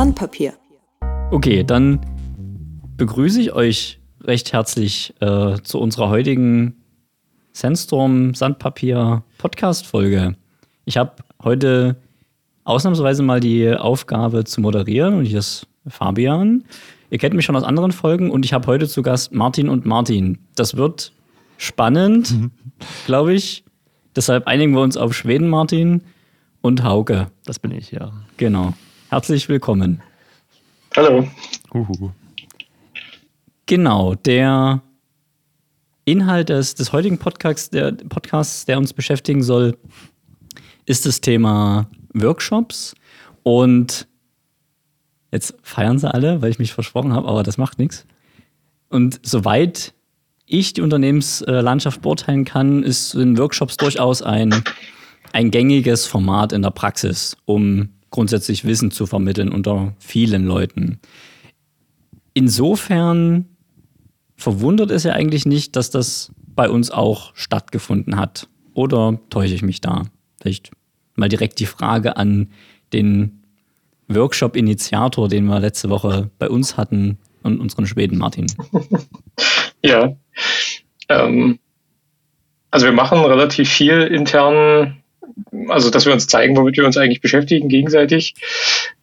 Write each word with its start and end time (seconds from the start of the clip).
Sandpapier. 0.00 0.54
Okay, 1.30 1.62
dann 1.62 2.00
begrüße 2.96 3.38
ich 3.38 3.52
euch 3.52 4.00
recht 4.22 4.50
herzlich 4.50 5.12
äh, 5.20 5.60
zu 5.62 5.78
unserer 5.78 6.08
heutigen 6.08 6.82
Sandstorm 7.52 8.32
Sandpapier 8.32 9.22
Podcast 9.36 9.86
Folge. 9.86 10.36
Ich 10.86 10.96
habe 10.96 11.16
heute 11.44 11.96
ausnahmsweise 12.64 13.22
mal 13.22 13.40
die 13.40 13.74
Aufgabe 13.74 14.44
zu 14.44 14.62
moderieren 14.62 15.18
und 15.18 15.26
hier 15.26 15.40
ist 15.40 15.66
Fabian. 15.86 16.64
Ihr 17.10 17.18
kennt 17.18 17.34
mich 17.34 17.44
schon 17.44 17.56
aus 17.56 17.62
anderen 17.62 17.92
Folgen 17.92 18.30
und 18.30 18.46
ich 18.46 18.54
habe 18.54 18.68
heute 18.68 18.88
zu 18.88 19.02
Gast 19.02 19.34
Martin 19.34 19.68
und 19.68 19.84
Martin. 19.84 20.38
Das 20.56 20.78
wird 20.78 21.12
spannend, 21.58 22.34
glaube 23.04 23.34
ich. 23.34 23.64
Deshalb 24.16 24.46
einigen 24.46 24.72
wir 24.72 24.80
uns 24.80 24.96
auf 24.96 25.12
Schweden, 25.12 25.50
Martin 25.50 26.04
und 26.62 26.84
Hauke. 26.84 27.26
Das 27.44 27.58
bin 27.58 27.70
ich, 27.70 27.90
ja. 27.90 28.12
Genau. 28.38 28.72
Herzlich 29.10 29.48
willkommen. 29.48 30.00
Hallo. 30.94 31.28
Uhu. 31.74 32.12
Genau, 33.66 34.14
der 34.14 34.82
Inhalt 36.04 36.48
des, 36.48 36.76
des 36.76 36.92
heutigen 36.92 37.18
Podcasts 37.18 37.70
der, 37.70 37.90
Podcasts, 37.90 38.66
der 38.66 38.78
uns 38.78 38.92
beschäftigen 38.92 39.42
soll, 39.42 39.76
ist 40.86 41.06
das 41.06 41.20
Thema 41.20 41.90
Workshops. 42.14 42.94
Und 43.42 44.06
jetzt 45.32 45.56
feiern 45.64 45.98
sie 45.98 46.14
alle, 46.14 46.40
weil 46.40 46.52
ich 46.52 46.60
mich 46.60 46.72
versprochen 46.72 47.12
habe, 47.12 47.26
aber 47.26 47.42
das 47.42 47.58
macht 47.58 47.80
nichts. 47.80 48.06
Und 48.90 49.18
soweit 49.24 49.92
ich 50.46 50.72
die 50.72 50.82
Unternehmenslandschaft 50.82 52.00
beurteilen 52.00 52.44
kann, 52.44 52.84
ist 52.84 53.14
in 53.14 53.36
Workshops 53.38 53.76
durchaus 53.76 54.22
ein, 54.22 54.62
ein 55.32 55.50
gängiges 55.50 56.06
Format 56.06 56.52
in 56.52 56.62
der 56.62 56.70
Praxis, 56.70 57.36
um 57.44 57.88
grundsätzlich 58.10 58.64
Wissen 58.64 58.90
zu 58.90 59.06
vermitteln 59.06 59.50
unter 59.50 59.94
vielen 59.98 60.44
Leuten. 60.44 61.00
Insofern 62.34 63.46
verwundert 64.36 64.90
es 64.90 65.04
ja 65.04 65.12
eigentlich 65.12 65.46
nicht, 65.46 65.76
dass 65.76 65.90
das 65.90 66.32
bei 66.54 66.68
uns 66.68 66.90
auch 66.90 67.34
stattgefunden 67.34 68.16
hat. 68.16 68.48
Oder 68.74 69.18
täusche 69.30 69.54
ich 69.54 69.62
mich 69.62 69.80
da? 69.80 70.04
Vielleicht 70.40 70.70
mal 71.16 71.28
direkt 71.28 71.58
die 71.60 71.66
Frage 71.66 72.16
an 72.16 72.48
den 72.92 73.42
Workshop-Initiator, 74.08 75.28
den 75.28 75.44
wir 75.44 75.60
letzte 75.60 75.90
Woche 75.90 76.30
bei 76.38 76.48
uns 76.48 76.76
hatten 76.76 77.18
und 77.42 77.60
unseren 77.60 77.86
Schweden 77.86 78.18
Martin. 78.18 78.46
Ja. 79.82 80.14
Ähm, 81.08 81.58
also 82.70 82.84
wir 82.84 82.92
machen 82.92 83.18
relativ 83.20 83.70
viel 83.70 84.02
intern, 84.02 84.99
also 85.68 85.90
dass 85.90 86.06
wir 86.06 86.12
uns 86.12 86.26
zeigen, 86.26 86.56
womit 86.56 86.76
wir 86.76 86.86
uns 86.86 86.96
eigentlich 86.96 87.20
beschäftigen 87.20 87.68
gegenseitig. 87.68 88.34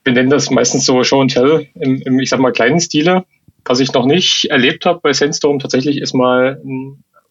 Wir 0.03 0.13
nennen 0.13 0.29
das 0.29 0.49
meistens 0.49 0.85
so 0.85 1.03
Show 1.03 1.21
and 1.21 1.31
Tell 1.31 1.67
im, 1.75 2.01
im 2.01 2.19
ich 2.19 2.29
sag 2.29 2.39
mal, 2.39 2.51
kleinen 2.51 2.79
Stile. 2.79 3.25
Was 3.65 3.79
ich 3.79 3.91
noch 3.93 4.05
nicht 4.05 4.45
erlebt 4.49 4.85
habe 4.85 4.99
bei 5.01 5.13
Sandstorm 5.13 5.59
tatsächlich 5.59 5.97
ist 5.97 6.13
mal, 6.13 6.61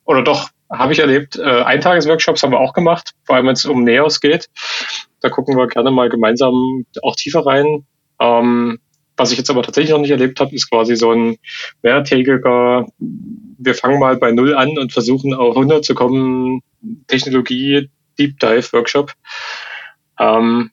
oder 0.05 0.23
doch, 0.23 0.51
habe 0.71 0.93
ich 0.93 0.99
erlebt, 0.99 1.39
äh, 1.39 1.63
Eintagesworkshops 1.63 2.43
haben 2.43 2.53
wir 2.53 2.61
auch 2.61 2.73
gemacht, 2.73 3.13
vor 3.25 3.37
allem 3.37 3.47
wenn 3.47 3.55
es 3.55 3.65
um 3.65 3.85
Neos 3.85 4.21
geht. 4.21 4.49
Da 5.21 5.31
gucken 5.31 5.57
wir 5.57 5.67
gerne 5.69 5.91
mal 5.91 6.09
gemeinsam 6.09 6.85
auch 7.03 7.17
tiefer 7.17 7.47
rein. 7.47 7.87
Ähm, 8.21 8.79
was 9.17 9.33
ich 9.33 9.39
jetzt 9.39 9.49
aber 9.49 9.63
tatsächlich 9.63 9.93
noch 9.93 10.01
nicht 10.01 10.11
erlebt 10.11 10.41
habe, 10.41 10.55
ist 10.55 10.71
quasi 10.71 10.95
so 10.97 11.11
ein 11.11 11.37
mehrtägiger, 11.83 12.87
wir 12.99 13.75
fangen 13.75 13.99
mal 13.99 14.17
bei 14.17 14.31
Null 14.33 14.55
an 14.55 14.77
und 14.77 14.93
versuchen 14.93 15.33
auf 15.33 15.57
100 15.57 15.85
zu 15.85 15.95
kommen, 15.95 16.61
Technologie 17.07 17.89
Deep 18.19 18.39
Dive 18.39 18.73
Workshop. 18.73 19.13
Ähm, 20.19 20.71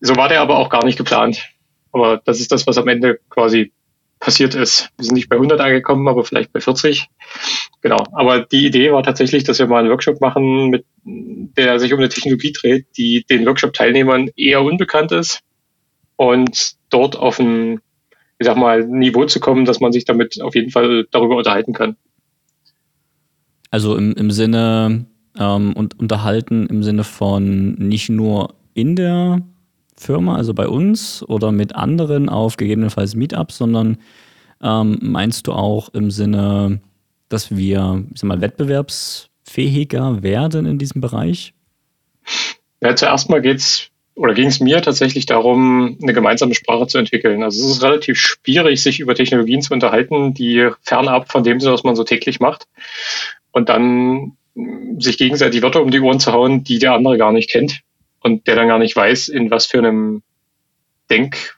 so 0.00 0.16
war 0.16 0.28
der 0.28 0.40
aber 0.40 0.58
auch 0.58 0.68
gar 0.68 0.84
nicht 0.84 0.98
geplant. 0.98 1.48
Aber 1.92 2.20
das 2.24 2.40
ist 2.40 2.52
das, 2.52 2.66
was 2.66 2.78
am 2.78 2.88
Ende 2.88 3.20
quasi 3.30 3.72
passiert 4.18 4.54
ist. 4.54 4.90
Wir 4.96 5.04
sind 5.04 5.14
nicht 5.14 5.28
bei 5.28 5.36
100 5.36 5.60
angekommen, 5.60 6.08
aber 6.08 6.24
vielleicht 6.24 6.52
bei 6.52 6.60
40. 6.60 7.08
Genau. 7.80 8.02
Aber 8.12 8.40
die 8.40 8.66
Idee 8.66 8.92
war 8.92 9.02
tatsächlich, 9.02 9.44
dass 9.44 9.58
wir 9.58 9.66
mal 9.66 9.80
einen 9.80 9.90
Workshop 9.90 10.20
machen, 10.20 10.70
mit, 10.70 10.84
der 11.04 11.78
sich 11.78 11.92
um 11.92 11.98
eine 11.98 12.08
Technologie 12.08 12.52
dreht, 12.52 12.86
die 12.96 13.24
den 13.28 13.46
Workshop-Teilnehmern 13.46 14.30
eher 14.36 14.62
unbekannt 14.62 15.12
ist 15.12 15.40
und 16.16 16.72
dort 16.90 17.16
auf 17.16 17.38
ein, 17.38 17.80
ich 18.38 18.46
sag 18.46 18.56
mal, 18.56 18.86
Niveau 18.86 19.24
zu 19.26 19.40
kommen, 19.40 19.64
dass 19.64 19.80
man 19.80 19.92
sich 19.92 20.04
damit 20.04 20.40
auf 20.40 20.54
jeden 20.54 20.70
Fall 20.70 21.06
darüber 21.10 21.36
unterhalten 21.36 21.72
kann. 21.72 21.96
Also 23.70 23.96
im, 23.96 24.12
im 24.14 24.30
Sinne 24.30 25.06
ähm, 25.38 25.72
und 25.74 25.98
unterhalten 25.98 26.66
im 26.66 26.82
Sinne 26.82 27.04
von 27.04 27.74
nicht 27.74 28.08
nur 28.08 28.54
in 28.74 28.96
der 28.96 29.42
Firma, 29.96 30.36
also 30.36 30.52
bei 30.54 30.68
uns 30.68 31.22
oder 31.22 31.52
mit 31.52 31.74
anderen 31.74 32.28
auf 32.28 32.56
gegebenenfalls 32.56 33.14
Meetups, 33.14 33.56
sondern 33.56 33.98
ähm, 34.62 34.98
meinst 35.02 35.46
du 35.46 35.52
auch 35.52 35.88
im 35.94 36.10
Sinne, 36.10 36.80
dass 37.28 37.56
wir, 37.56 38.04
ich 38.12 38.20
sag 38.20 38.28
mal, 38.28 38.40
wettbewerbsfähiger 38.40 40.22
werden 40.22 40.66
in 40.66 40.78
diesem 40.78 41.00
Bereich? 41.00 41.54
Ja, 42.80 42.94
zuerst 42.94 43.30
mal 43.30 43.40
geht's 43.40 43.90
oder 44.16 44.32
ging 44.32 44.48
es 44.48 44.60
mir 44.60 44.80
tatsächlich 44.80 45.26
darum, 45.26 45.98
eine 46.02 46.14
gemeinsame 46.14 46.54
Sprache 46.54 46.86
zu 46.86 46.96
entwickeln. 46.96 47.42
Also 47.42 47.62
es 47.64 47.76
ist 47.76 47.82
relativ 47.82 48.18
schwierig, 48.18 48.82
sich 48.82 48.98
über 48.98 49.14
Technologien 49.14 49.60
zu 49.60 49.74
unterhalten, 49.74 50.32
die 50.32 50.70
fernab 50.80 51.30
von 51.30 51.44
dem 51.44 51.60
sind, 51.60 51.70
was 51.70 51.84
man 51.84 51.96
so 51.96 52.02
täglich 52.02 52.40
macht. 52.40 52.66
Und 53.52 53.68
dann 53.68 54.32
sich 54.98 55.18
gegenseitig 55.18 55.62
Wörter 55.62 55.82
um 55.82 55.90
die 55.90 56.00
Ohren 56.00 56.20
zu 56.20 56.32
hauen, 56.32 56.64
die 56.64 56.78
der 56.78 56.94
andere 56.94 57.18
gar 57.18 57.32
nicht 57.32 57.50
kennt 57.50 57.80
und 58.20 58.46
der 58.46 58.56
dann 58.56 58.68
gar 58.68 58.78
nicht 58.78 58.96
weiß, 58.96 59.28
in 59.28 59.50
was 59.50 59.66
für 59.66 59.78
einem 59.78 60.22
Denk, 61.10 61.56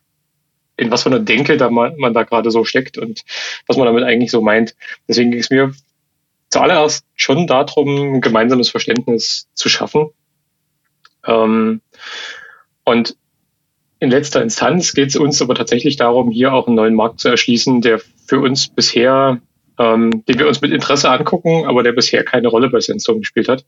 in 0.77 0.91
was 0.91 1.05
für 1.05 1.09
einer 1.09 1.21
Denke 1.21 1.57
da 1.57 1.71
man, 1.71 1.97
man 1.97 2.13
da 2.13 2.25
gerade 2.25 2.51
so 2.51 2.65
steckt 2.65 2.99
und 2.99 3.23
was 3.67 3.77
man 3.77 3.87
damit 3.87 4.05
eigentlich 4.05 4.31
so 4.31 4.41
meint. 4.41 4.75
Deswegen 5.07 5.31
ging 5.31 5.41
es 5.41 5.51
mir 5.51 5.73
zuallererst 6.51 7.05
schon 7.15 7.47
darum, 7.47 8.17
ein 8.17 8.21
gemeinsames 8.21 8.71
Verständnis 8.71 9.49
zu 9.55 9.69
schaffen. 9.69 10.11
Ähm, 11.27 11.81
und 12.85 13.17
in 14.01 14.11
letzter 14.11 14.43
Instanz 14.43 14.93
geht 14.93 15.09
es 15.09 15.17
uns 15.17 15.43
aber 15.43 15.55
tatsächlich 15.55 15.97
darum, 15.97 16.31
hier 16.31 16.53
auch 16.53 16.67
einen 16.67 16.77
neuen 16.77 16.95
Markt 16.95 17.21
zu 17.21 17.29
erschließen, 17.29 17.81
der 17.81 18.01
für 18.27 18.41
uns 18.41 18.69
bisher, 18.69 19.41
ähm, 19.79 20.25
den 20.27 20.39
wir 20.39 20.49
uns 20.49 20.61
mit 20.61 20.73
Interesse 20.73 21.11
angucken, 21.11 21.67
aber 21.67 21.83
der 21.83 21.93
bisher 21.93 22.25
keine 22.25 22.49
Rolle 22.49 22.69
bei 22.71 22.81
Sensor 22.81 23.19
gespielt 23.19 23.49
hat. 23.49 23.65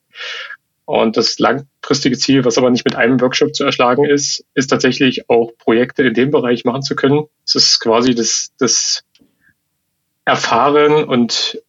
Und 0.85 1.17
das 1.17 1.39
langfristige 1.39 2.19
Ziel, 2.19 2.45
was 2.45 2.59
aber 2.59 2.71
nicht 2.71 2.85
mit 2.85 2.97
einem 2.97 3.21
Workshop 3.21 3.55
zu 3.55 3.65
erschlagen 3.65 4.05
ist, 4.05 4.45
ist 4.55 4.69
tatsächlich 4.69 5.29
auch 5.31 5.53
Projekte 5.59 6.03
in 6.03 6.15
dem 6.15 6.31
Bereich 6.31 6.65
machen 6.65 6.83
zu 6.83 6.97
können. 6.97 7.27
Es 7.47 7.55
ist 7.55 7.79
quasi 7.81 8.15
das, 8.15 8.51
das 8.59 9.05
Erfahren 10.25 11.05
und 11.05 11.63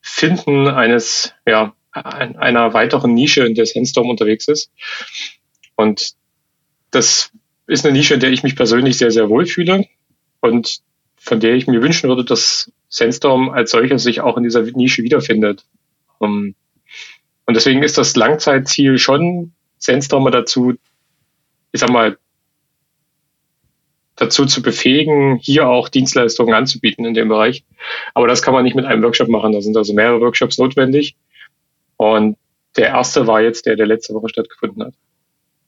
Finden 0.00 0.68
eines, 0.68 1.32
ja, 1.46 1.74
ein- 1.92 2.36
einer 2.36 2.72
weiteren 2.72 3.12
Nische, 3.12 3.44
in 3.44 3.54
der 3.54 3.66
Sandstorm 3.66 4.08
unterwegs 4.08 4.46
ist. 4.46 4.70
Und 5.74 6.12
das 6.90 7.32
ist 7.66 7.84
eine 7.84 7.96
Nische, 7.96 8.14
in 8.14 8.20
der 8.20 8.30
ich 8.30 8.42
mich 8.42 8.56
persönlich 8.56 8.98
sehr, 8.98 9.10
sehr 9.10 9.28
wohl 9.28 9.46
fühle 9.46 9.86
und 10.40 10.78
von 11.16 11.40
der 11.40 11.54
ich 11.54 11.66
mir 11.66 11.82
wünschen 11.82 12.08
würde, 12.08 12.24
dass 12.24 12.70
Sandstorm 12.90 13.48
als 13.48 13.70
solches 13.70 14.02
sich 14.02 14.20
auch 14.20 14.36
in 14.36 14.42
dieser 14.42 14.62
Nische 14.62 15.02
wiederfindet. 15.02 15.64
Und 16.18 16.54
deswegen 17.48 17.82
ist 17.82 17.96
das 17.96 18.14
Langzeitziel 18.16 18.98
schon, 18.98 19.52
Sandstormer 19.78 20.30
dazu, 20.30 20.74
ich 21.72 21.80
sag 21.80 21.88
mal, 21.88 22.18
dazu 24.16 24.44
zu 24.44 24.60
befähigen, 24.60 25.38
hier 25.38 25.66
auch 25.66 25.88
Dienstleistungen 25.88 26.52
anzubieten 26.52 27.06
in 27.06 27.14
dem 27.14 27.28
Bereich. 27.28 27.64
Aber 28.12 28.26
das 28.26 28.42
kann 28.42 28.52
man 28.52 28.64
nicht 28.64 28.76
mit 28.76 28.84
einem 28.84 29.02
Workshop 29.02 29.28
machen. 29.28 29.52
Da 29.52 29.62
sind 29.62 29.76
also 29.76 29.94
mehrere 29.94 30.20
Workshops 30.20 30.58
notwendig. 30.58 31.16
Und 31.96 32.36
der 32.76 32.88
erste 32.88 33.26
war 33.26 33.40
jetzt 33.40 33.64
der, 33.64 33.76
der 33.76 33.86
letzte 33.86 34.12
Woche 34.12 34.28
stattgefunden 34.28 34.84
hat. 34.84 34.94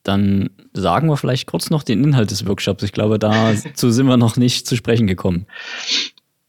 Dann 0.02 0.50
sagen 0.72 1.08
wir 1.08 1.16
vielleicht 1.16 1.46
kurz 1.46 1.70
noch 1.70 1.82
den 1.82 2.04
Inhalt 2.04 2.30
des 2.30 2.46
Workshops. 2.46 2.82
Ich 2.82 2.92
glaube, 2.92 3.18
dazu 3.18 3.90
sind 3.90 4.06
wir 4.06 4.16
noch 4.16 4.36
nicht 4.36 4.66
zu 4.66 4.76
sprechen 4.76 5.06
gekommen. 5.06 5.46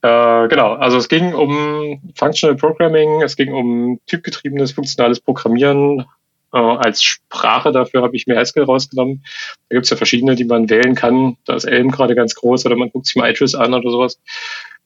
Äh, 0.04 0.50
genau, 0.50 0.74
also 0.74 0.98
es 0.98 1.08
ging 1.08 1.34
um 1.34 2.02
Functional 2.16 2.58
Programming, 2.58 3.22
es 3.22 3.38
ging 3.38 3.54
um 3.54 4.02
typgetriebenes 4.06 4.74
funktionales 4.74 5.22
Programmieren. 5.22 6.06
Äh, 6.52 6.58
als 6.58 7.02
Sprache 7.02 7.72
dafür 7.72 8.02
habe 8.04 8.14
ich 8.18 8.28
mir 8.28 8.38
Haskell 8.38 8.66
rausgenommen. 8.66 9.24
Da 9.70 9.76
gibt 9.76 9.86
es 9.86 9.90
ja 9.92 9.96
verschiedene, 9.96 10.36
die 10.36 10.44
man 10.44 10.70
wählen 10.70 10.96
kann. 10.96 11.38
Da 11.46 11.56
ist 11.56 11.64
Elm 11.64 11.90
gerade 11.90 12.16
ganz 12.16 12.36
groß 12.36 12.66
oder 12.66 12.76
man 12.76 12.90
guckt 12.90 13.06
sich 13.06 13.16
mal 13.16 13.32
Idris 13.32 13.56
an 13.56 13.74
oder 13.74 13.90
sowas. 13.90 14.20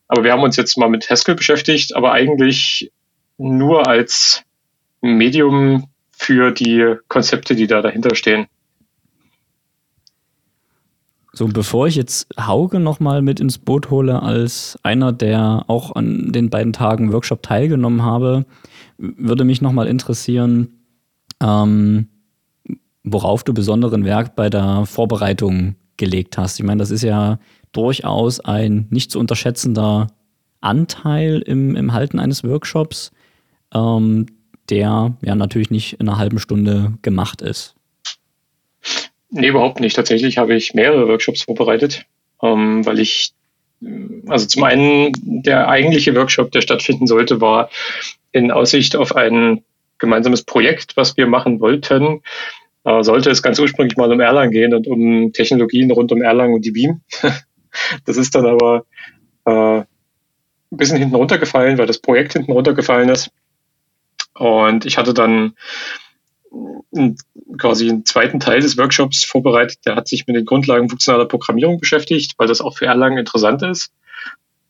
Aber 0.08 0.24
wir 0.24 0.31
haben 0.31 0.44
uns 0.44 0.56
jetzt 0.56 0.78
mal 0.78 0.88
mit 0.88 1.10
Haskell 1.10 1.34
beschäftigt, 1.34 1.96
aber 1.96 2.12
eigentlich 2.12 2.92
nur 3.40 3.88
als 3.88 4.44
Medium 5.02 5.90
für 6.12 6.52
die 6.52 6.96
Konzepte, 7.08 7.56
die 7.56 7.66
da 7.66 7.81
dahinter 7.81 8.14
stehen. 8.14 8.46
So, 11.38 11.48
bevor 11.48 11.86
ich 11.86 11.94
jetzt 11.94 12.28
Hauke 12.36 12.80
nochmal 12.80 13.22
mit 13.22 13.39
ins 13.39 13.60
Boot 13.60 13.92
hole, 13.92 14.24
als 14.24 14.75
einer, 14.81 15.13
der 15.13 15.66
auch 15.68 15.95
an 15.95 16.31
den 16.31 16.50
beiden 16.50 16.74
Tagen 16.74 17.13
Workshop 17.13 17.44
teilgenommen 17.44 18.01
habe, 18.01 18.48
würde 18.98 19.44
mich 19.44 19.62
nochmal 19.62 19.86
interessieren, 19.86 20.69
ähm, 21.39 22.07
worauf 23.04 23.44
du 23.44 23.54
besonderen 23.54 24.04
Wert 24.04 24.36
bei 24.36 24.50
der 24.50 24.88
Vorbereitung 24.88 25.75
gelegt 25.95 26.39
hast. 26.39 26.60
Ich 26.60 26.66
meine, 26.66 26.80
das 26.80 26.89
ist 26.89 27.04
ja 27.04 27.38
durchaus 27.72 28.40
ein 28.40 28.88
nicht 28.90 29.12
zu 29.12 29.19
unterschätzender 29.19 30.07
Anteil 30.62 31.44
im, 31.45 31.75
im 31.75 31.94
Halten 31.94 32.18
eines 32.18 32.44
Workshops, 32.44 33.12
ähm, 33.75 34.25
der 34.72 35.16
ja 35.22 35.36
natürlich 35.36 35.69
nicht 35.69 36.00
in 36.00 36.10
einer 36.10 36.18
halben 36.18 36.40
Stunde 36.40 36.94
gemacht 37.04 37.44
ist. 37.44 37.76
Nee, 39.29 39.47
überhaupt 39.47 39.79
nicht. 39.79 39.95
Tatsächlich 39.95 40.38
habe 40.38 40.56
ich 40.56 40.74
mehrere 40.74 41.07
Workshops 41.07 41.44
vorbereitet, 41.44 42.06
ähm, 42.41 42.85
weil 42.85 43.00
ich, 43.00 43.33
also 44.27 44.45
zum 44.47 44.63
einen 44.63 45.12
der 45.44 45.68
eigentliche 45.68 46.15
Workshop, 46.15 46.51
der 46.51 46.62
stattfinden 46.62 47.07
sollte, 47.07 47.41
war 47.41 47.69
in 48.31 48.51
Aussicht 48.51 48.95
auf 48.95 49.15
ein 49.15 49.63
gemeinsames 50.00 50.44
Projekt, 50.44 50.95
was 50.95 51.18
wir 51.18 51.27
machen 51.27 51.59
wollten. 51.59 52.21
Äh, 52.83 53.03
sollte 53.03 53.29
es 53.29 53.44
ganz 53.44 53.59
ursprünglich 53.59 53.97
mal 53.97 54.12
um 54.12 54.19
Erlang 54.19 54.51
gehen 54.51 54.74
und 54.74 54.88
um 54.88 55.33
Technologien 55.33 55.91
rund 55.91 56.12
um 56.12 56.21
Erlang 56.21 56.53
und 56.53 56.63
die 56.63 56.71
Beam. 56.71 57.01
das 58.06 58.18
ist 58.18 58.33
dann 58.33 58.45
aber 58.45 58.85
äh, 59.45 59.81
ein 59.81 60.77
bisschen 60.77 60.97
hinten 60.97 61.15
runtergefallen, 61.15 61.77
weil 61.77 61.88
das 61.88 62.00
Projekt 62.00 62.33
hinten 62.33 62.51
runtergefallen 62.51 63.09
ist. 63.09 63.31
Und 64.35 64.85
ich 64.85 64.97
hatte 64.97 65.13
dann 65.13 65.53
quasi 67.57 67.89
einen 67.89 68.05
zweiten 68.05 68.39
Teil 68.39 68.61
des 68.61 68.77
Workshops 68.77 69.23
vorbereitet. 69.23 69.79
Der 69.85 69.95
hat 69.95 70.07
sich 70.07 70.27
mit 70.27 70.35
den 70.35 70.45
Grundlagen 70.45 70.89
funktionaler 70.89 71.25
Programmierung 71.25 71.79
beschäftigt, 71.79 72.33
weil 72.38 72.47
das 72.47 72.61
auch 72.61 72.77
für 72.77 72.85
Erlangen 72.85 73.17
interessant 73.17 73.61
ist. 73.63 73.91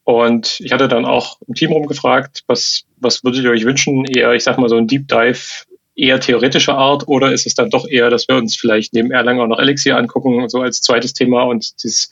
Und 0.04 0.60
ich 0.62 0.72
hatte 0.72 0.88
dann 0.88 1.06
auch 1.06 1.40
im 1.48 1.54
Team 1.54 1.72
rumgefragt, 1.72 2.44
was, 2.48 2.84
was 2.98 3.24
würdet 3.24 3.44
ihr 3.44 3.52
euch 3.52 3.66
wünschen? 3.66 4.06
Eher, 4.06 4.34
ich 4.34 4.44
sag 4.44 4.58
mal, 4.58 4.70
so 4.70 4.78
ein 4.78 4.88
Deep 4.88 5.08
Dive 5.08 5.66
eher 5.98 6.20
theoretischer 6.20 6.78
Art 6.78 7.08
oder 7.08 7.34
ist 7.34 7.48
es 7.48 7.56
dann 7.56 7.72
doch 7.72 7.88
eher, 7.88 8.10
dass 8.10 8.28
wir 8.28 8.36
uns 8.36 8.56
vielleicht 8.56 8.94
neben 8.94 9.12
Erlangen 9.12 9.42
auch 9.42 9.48
noch 9.48 9.60
Elixir 9.60 9.98
angucken, 9.98 10.48
so 10.48 10.62
als 10.62 10.82
zweites 10.82 11.14
Thema 11.14 11.44
und 11.44 11.84
das, 11.84 12.10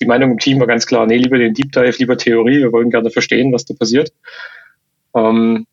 die 0.00 0.04
Meinung 0.04 0.32
im 0.32 0.38
Team 0.38 0.60
war 0.60 0.66
ganz 0.66 0.86
klar, 0.86 1.06
nee, 1.06 1.16
lieber 1.16 1.38
den 1.38 1.54
Deep 1.54 1.72
Dive, 1.72 1.96
lieber 1.98 2.18
Theorie, 2.18 2.58
wir 2.58 2.72
wollen 2.72 2.90
gerne 2.90 3.10
verstehen, 3.10 3.52
was 3.52 3.64
da 3.64 3.74
passiert. 3.74 4.12
Ähm, 5.16 5.66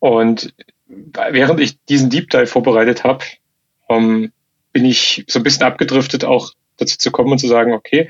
und 0.00 0.52
während 1.30 1.60
ich 1.60 1.78
diesen 1.84 2.10
Deep 2.10 2.30
Dive 2.30 2.46
vorbereitet 2.46 3.04
habe, 3.04 3.24
ähm, 3.88 4.32
bin 4.72 4.84
ich 4.84 5.24
so 5.28 5.38
ein 5.38 5.42
bisschen 5.42 5.62
abgedriftet, 5.62 6.24
auch 6.24 6.52
dazu 6.78 6.98
zu 6.98 7.10
kommen 7.10 7.32
und 7.32 7.38
zu 7.38 7.48
sagen, 7.48 7.72
okay, 7.72 8.08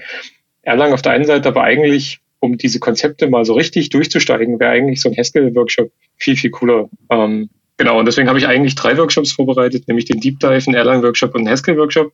Erlangen 0.62 0.94
auf 0.94 1.02
der 1.02 1.12
einen 1.12 1.24
Seite, 1.24 1.48
aber 1.48 1.62
eigentlich, 1.62 2.20
um 2.38 2.56
diese 2.56 2.78
Konzepte 2.80 3.28
mal 3.28 3.44
so 3.44 3.54
richtig 3.54 3.90
durchzusteigen, 3.90 4.60
wäre 4.60 4.70
eigentlich 4.70 5.00
so 5.00 5.08
ein 5.08 5.16
Haskell-Workshop 5.16 5.90
viel, 6.16 6.36
viel 6.36 6.50
cooler. 6.50 6.88
Ähm, 7.10 7.50
genau, 7.76 7.98
und 7.98 8.06
deswegen 8.06 8.28
habe 8.28 8.38
ich 8.38 8.46
eigentlich 8.46 8.74
drei 8.74 8.96
Workshops 8.96 9.32
vorbereitet, 9.32 9.88
nämlich 9.88 10.04
den 10.04 10.20
Deep 10.20 10.38
Dive, 10.38 10.64
einen 10.66 10.74
Erlang-Workshop 10.74 11.34
und 11.34 11.40
einen 11.40 11.50
Haskell-Workshop. 11.50 12.12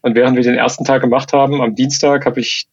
Und 0.00 0.14
während 0.14 0.36
wir 0.36 0.42
den 0.42 0.54
ersten 0.54 0.84
Tag 0.84 1.02
gemacht 1.02 1.32
haben, 1.32 1.60
am 1.60 1.74
Dienstag, 1.74 2.24
habe 2.24 2.40
ich 2.40 2.66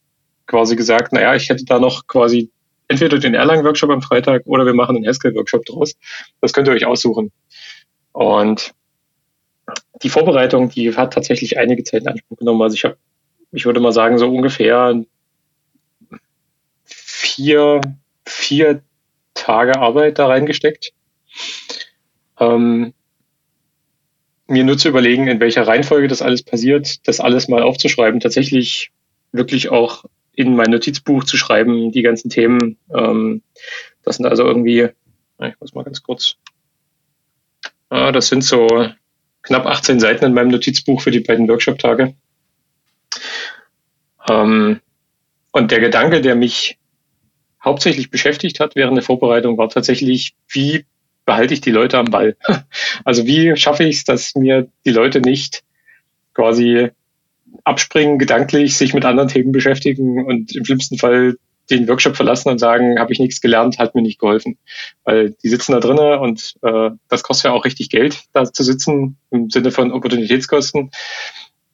quasi 0.48 0.76
gesagt, 0.76 1.12
naja, 1.12 1.36
ich 1.36 1.50
hätte 1.50 1.66
da 1.66 1.80
noch 1.80 2.08
quasi 2.08 2.50
entweder 2.88 3.18
den 3.18 3.34
Erlang-Workshop 3.34 3.90
am 3.90 4.02
Freitag 4.02 4.44
oder 4.46 4.66
wir 4.66 4.74
machen 4.74 4.96
einen 4.96 5.08
Haskell-Workshop 5.08 5.66
draus. 5.66 5.96
Das 6.42 6.54
könnt 6.54 6.68
ihr 6.68 6.74
euch 6.74 6.86
aussuchen. 6.86 7.32
Und 8.12 8.74
die 10.04 10.10
Vorbereitung, 10.10 10.70
die 10.70 10.96
hat 10.96 11.14
tatsächlich 11.14 11.58
einige 11.58 11.84
Zeit 11.84 12.04
in 12.04 12.10
Anspruch 12.10 12.38
genommen. 12.38 12.62
Also 12.62 12.76
ich 12.76 12.84
habe, 12.84 12.98
ich 13.52 13.66
würde 13.66 13.80
mal 13.80 13.92
sagen, 13.92 14.18
so 14.18 14.30
ungefähr 14.30 15.04
vier, 16.84 17.82
vier 18.26 18.82
Tage 19.34 19.78
Arbeit 19.80 20.20
da 20.20 20.28
reingesteckt. 20.28 20.94
Ähm, 22.40 22.94
mir 24.48 24.64
nur 24.64 24.78
zu 24.78 24.90
überlegen, 24.90 25.28
in 25.28 25.40
welcher 25.40 25.68
Reihenfolge 25.68 26.08
das 26.08 26.22
alles 26.22 26.44
passiert, 26.44 27.08
das 27.08 27.20
alles 27.20 27.48
mal 27.48 27.64
aufzuschreiben, 27.64 28.20
tatsächlich 28.20 28.92
wirklich 29.32 29.70
auch 29.70 30.06
in 30.36 30.56
mein 30.56 30.72
Notizbuch 30.72 31.24
zu 31.24 31.38
schreiben, 31.38 31.92
die 31.92 32.02
ganzen 32.02 32.30
Themen. 32.30 32.78
Ähm, 32.94 33.42
das 34.04 34.18
sind 34.18 34.26
also 34.26 34.44
irgendwie, 34.44 34.90
ich 35.42 35.60
muss 35.60 35.74
mal 35.74 35.84
ganz 35.84 36.04
kurz, 36.04 36.36
ah, 37.90 38.12
das 38.12 38.28
sind 38.28 38.44
so 38.44 38.90
knapp 39.42 39.66
18 39.66 40.00
Seiten 40.00 40.26
in 40.26 40.34
meinem 40.34 40.50
Notizbuch 40.50 41.02
für 41.02 41.12
die 41.12 41.20
beiden 41.20 41.48
Workshop-Tage. 41.48 42.16
Ähm, 44.30 44.82
und 45.52 45.72
der 45.72 45.80
Gedanke, 45.80 46.22
der 46.22 46.36
mich 46.36 46.78
hauptsächlich 47.64 48.10
beschäftigt 48.10 48.60
hat 48.60 48.76
während 48.76 48.98
der 48.98 49.04
Vorbereitung, 49.04 49.58
war 49.58 49.70
tatsächlich, 49.70 50.36
wie 50.48 50.86
behalte 51.26 51.54
ich 51.54 51.62
die 51.62 51.72
Leute 51.72 51.98
am 51.98 52.06
Ball? 52.06 52.38
Also 53.04 53.26
wie 53.26 53.56
schaffe 53.58 53.84
ich 53.84 53.98
es, 53.98 54.04
dass 54.04 54.36
mir 54.36 54.68
die 54.86 54.92
Leute 54.92 55.22
nicht 55.22 55.64
quasi 56.34 56.90
abspringen, 57.66 58.20
gedanklich 58.20 58.78
sich 58.78 58.94
mit 58.94 59.06
anderen 59.06 59.28
Themen 59.28 59.52
beschäftigen 59.52 60.26
und 60.26 60.56
im 60.56 60.66
schlimmsten 60.66 60.98
Fall 60.98 61.36
den 61.70 61.88
Workshop 61.88 62.16
verlassen 62.16 62.50
und 62.50 62.60
sagen, 62.60 63.00
habe 63.00 63.12
ich 63.12 63.20
nichts 63.20 63.42
gelernt, 63.42 63.80
hat 63.80 63.96
mir 63.96 64.02
nicht 64.02 64.20
geholfen. 64.20 64.58
Weil 65.04 65.36
die 65.44 65.50
sitzen 65.50 65.72
da 65.72 65.80
drinnen 65.80 66.20
und 66.20 66.56
äh, 66.62 66.92
das 67.10 67.24
kostet 67.24 67.46
ja 67.46 67.52
auch 67.52 67.66
richtig 67.66 67.90
Geld, 67.90 68.24
da 68.34 68.46
zu 68.46 68.64
sitzen, 68.64 69.18
im 69.32 69.50
Sinne 69.50 69.72
von 69.72 69.92
Opportunitätskosten. 69.92 70.92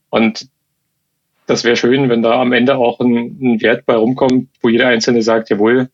Und 0.09 0.47
das 1.45 1.63
wäre 1.65 1.75
schön, 1.75 2.07
wenn 2.09 2.23
da 2.23 2.39
am 2.39 2.53
Ende 2.53 2.77
auch 2.77 3.01
ein, 3.01 3.37
ein 3.41 3.61
Wert 3.61 3.85
bei 3.85 3.95
rumkommt, 3.95 4.49
wo 4.61 4.69
jeder 4.69 4.87
Einzelne 4.87 5.21
sagt, 5.21 5.49
jawohl, 5.49 5.89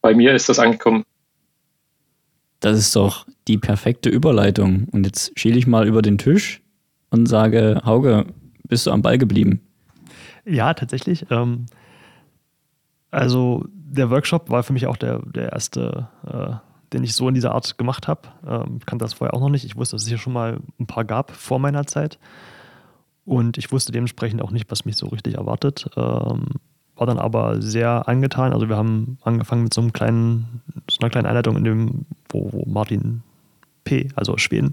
bei 0.00 0.14
mir 0.14 0.34
ist 0.34 0.48
das 0.48 0.58
angekommen. 0.58 1.04
Das 2.60 2.78
ist 2.78 2.96
doch 2.96 3.26
die 3.48 3.58
perfekte 3.58 4.08
Überleitung. 4.08 4.86
Und 4.92 5.04
jetzt 5.04 5.38
schiele 5.38 5.58
ich 5.58 5.66
mal 5.66 5.86
über 5.86 6.00
den 6.00 6.16
Tisch 6.16 6.62
und 7.10 7.26
sage, 7.26 7.82
Hauge, 7.84 8.26
bist 8.72 8.86
du 8.86 8.90
am 8.90 9.02
Ball 9.02 9.18
geblieben? 9.18 9.60
Ja, 10.46 10.72
tatsächlich. 10.72 11.26
Ähm, 11.30 11.66
also 13.10 13.66
der 13.70 14.08
Workshop 14.08 14.48
war 14.48 14.62
für 14.62 14.72
mich 14.72 14.86
auch 14.86 14.96
der, 14.96 15.18
der 15.26 15.52
erste, 15.52 16.08
äh, 16.26 16.54
den 16.94 17.04
ich 17.04 17.14
so 17.14 17.28
in 17.28 17.34
dieser 17.34 17.52
Art 17.52 17.76
gemacht 17.76 18.08
habe. 18.08 18.22
Ähm, 18.46 18.78
ich 18.78 18.86
kannte 18.86 19.04
das 19.04 19.12
vorher 19.12 19.34
auch 19.34 19.40
noch 19.40 19.50
nicht. 19.50 19.66
Ich 19.66 19.76
wusste, 19.76 19.96
dass 19.96 20.04
es 20.04 20.08
hier 20.08 20.16
schon 20.16 20.32
mal 20.32 20.60
ein 20.80 20.86
paar 20.86 21.04
gab 21.04 21.32
vor 21.32 21.58
meiner 21.58 21.86
Zeit. 21.86 22.18
Und 23.26 23.58
ich 23.58 23.70
wusste 23.72 23.92
dementsprechend 23.92 24.40
auch 24.40 24.52
nicht, 24.52 24.70
was 24.70 24.86
mich 24.86 24.96
so 24.96 25.08
richtig 25.08 25.34
erwartet. 25.34 25.90
Ähm, 25.94 26.46
war 26.96 27.06
dann 27.06 27.18
aber 27.18 27.60
sehr 27.60 28.08
angetan. 28.08 28.54
Also 28.54 28.70
wir 28.70 28.78
haben 28.78 29.18
angefangen 29.20 29.64
mit 29.64 29.74
so 29.74 29.82
einem 29.82 29.92
kleinen, 29.92 30.62
so 30.90 30.96
einer 31.00 31.10
kleinen 31.10 31.26
Einleitung, 31.26 31.58
in 31.58 31.64
dem, 31.64 32.06
wo, 32.30 32.50
wo 32.50 32.64
Martin 32.64 33.22
P, 33.84 34.08
also 34.14 34.38
Schweden, 34.38 34.72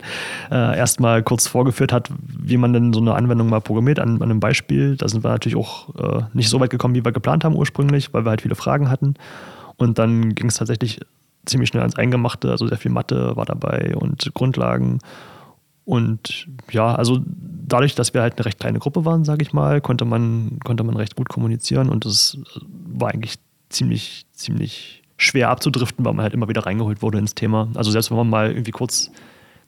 äh, 0.51 0.77
erstmal 0.77 1.23
kurz 1.23 1.47
vorgeführt 1.47 1.91
hat, 1.91 2.09
wie 2.19 2.57
man 2.57 2.73
denn 2.73 2.93
so 2.93 2.99
eine 2.99 3.15
Anwendung 3.15 3.49
mal 3.49 3.61
programmiert 3.61 3.99
an, 3.99 4.17
an 4.17 4.23
einem 4.23 4.39
Beispiel. 4.39 4.95
Da 4.95 5.07
sind 5.07 5.23
wir 5.23 5.29
natürlich 5.29 5.57
auch 5.57 5.95
äh, 5.95 6.23
nicht 6.33 6.49
so 6.49 6.59
weit 6.59 6.69
gekommen, 6.69 6.95
wie 6.95 7.03
wir 7.03 7.11
geplant 7.11 7.43
haben 7.43 7.55
ursprünglich, 7.55 8.13
weil 8.13 8.25
wir 8.25 8.29
halt 8.29 8.41
viele 8.41 8.55
Fragen 8.55 8.89
hatten. 8.89 9.15
Und 9.77 9.97
dann 9.97 10.35
ging 10.35 10.47
es 10.47 10.55
tatsächlich 10.55 10.99
ziemlich 11.45 11.69
schnell 11.69 11.81
ans 11.81 11.95
Eingemachte, 11.95 12.51
also 12.51 12.67
sehr 12.67 12.77
viel 12.77 12.91
Mathe 12.91 13.35
war 13.35 13.45
dabei 13.45 13.95
und 13.95 14.33
Grundlagen. 14.33 14.99
Und 15.85 16.47
ja, 16.69 16.93
also 16.93 17.19
dadurch, 17.25 17.95
dass 17.95 18.13
wir 18.13 18.21
halt 18.21 18.37
eine 18.37 18.45
recht 18.45 18.59
kleine 18.59 18.79
Gruppe 18.79 19.05
waren, 19.05 19.23
sage 19.23 19.41
ich 19.41 19.53
mal, 19.53 19.81
konnte 19.81 20.05
man, 20.05 20.59
konnte 20.63 20.83
man 20.83 20.95
recht 20.95 21.15
gut 21.15 21.29
kommunizieren 21.29 21.89
und 21.89 22.05
das 22.05 22.37
war 22.87 23.09
eigentlich 23.11 23.39
ziemlich, 23.69 24.25
ziemlich 24.33 24.98
schwer 25.19 25.49
abzudriften, 25.49 26.03
weil 26.05 26.13
man 26.13 26.23
halt 26.23 26.33
immer 26.33 26.47
wieder 26.47 26.65
reingeholt 26.65 27.01
wurde 27.01 27.19
ins 27.19 27.35
Thema. 27.35 27.67
Also 27.75 27.91
selbst 27.91 28.09
wenn 28.09 28.17
man 28.17 28.29
mal 28.29 28.49
irgendwie 28.51 28.71
kurz 28.71 29.11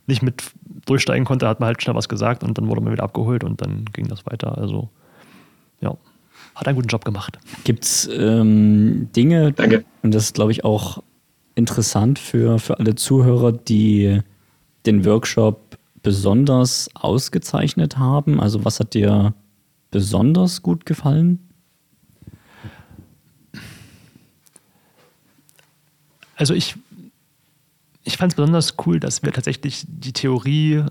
nicht 0.08 0.24
mit 0.24 0.42
durchsteigen 0.86 1.26
konnte, 1.26 1.48
hat 1.48 1.60
man 1.60 1.68
halt 1.68 1.84
schnell 1.84 1.96
was 1.96 2.10
gesagt 2.10 2.44
und 2.44 2.58
dann 2.58 2.68
wurde 2.68 2.82
man 2.82 2.94
wieder 2.94 3.04
abgeholt 3.04 3.44
und 3.44 3.62
dann 3.62 3.86
ging 3.94 4.08
das 4.08 4.26
weiter. 4.26 4.58
Also 4.58 4.90
ja, 5.82 5.96
hat 6.56 6.68
einen 6.68 6.78
guten 6.78 6.88
Job 6.88 7.06
gemacht. 7.06 7.38
Gibt 7.66 7.84
es 7.84 8.10
ähm, 8.12 9.10
Dinge, 9.16 9.52
Danke. 9.52 9.84
und 10.02 10.14
das 10.14 10.24
ist 10.24 10.36
glaube 10.36 10.52
ich 10.54 10.64
auch 10.64 11.04
interessant 11.56 12.18
für, 12.18 12.58
für 12.58 12.80
alle 12.80 12.96
Zuhörer, 12.96 13.52
die 13.52 14.22
den 14.86 15.06
Workshop 15.06 15.78
besonders 16.02 16.90
ausgezeichnet 16.96 17.98
haben? 17.98 18.40
Also 18.40 18.64
was 18.64 18.80
hat 18.80 18.94
dir 18.94 19.34
besonders 19.92 20.64
gut 20.64 20.86
gefallen? 20.86 21.40
Also 26.42 26.56
ich, 26.56 26.76
ich 28.04 28.18
fand 28.18 28.32
es 28.32 28.36
besonders 28.36 28.74
cool, 28.88 29.00
dass 29.00 29.22
wir 29.22 29.32
tatsächlich 29.32 29.86
die 29.88 30.12
Theorie 30.12 30.84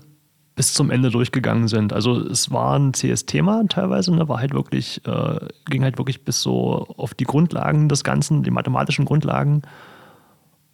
bis 0.55 0.73
zum 0.73 0.89
Ende 0.89 1.09
durchgegangen 1.09 1.67
sind. 1.67 1.91
Also 1.91 2.25
es 2.25 2.51
war 2.51 2.79
ein 2.79 2.93
CS-Thema 2.93 3.65
teilweise, 3.67 4.15
ne, 4.15 4.29
war 4.29 4.39
halt 4.39 4.53
wirklich, 4.53 5.05
äh, 5.05 5.39
ging 5.65 5.83
halt 5.83 5.97
wirklich 5.97 6.23
bis 6.23 6.41
so 6.41 6.87
auf 6.95 7.13
die 7.13 7.25
Grundlagen 7.25 7.89
des 7.89 8.05
Ganzen, 8.05 8.43
die 8.43 8.49
mathematischen 8.49 9.03
Grundlagen. 9.03 9.63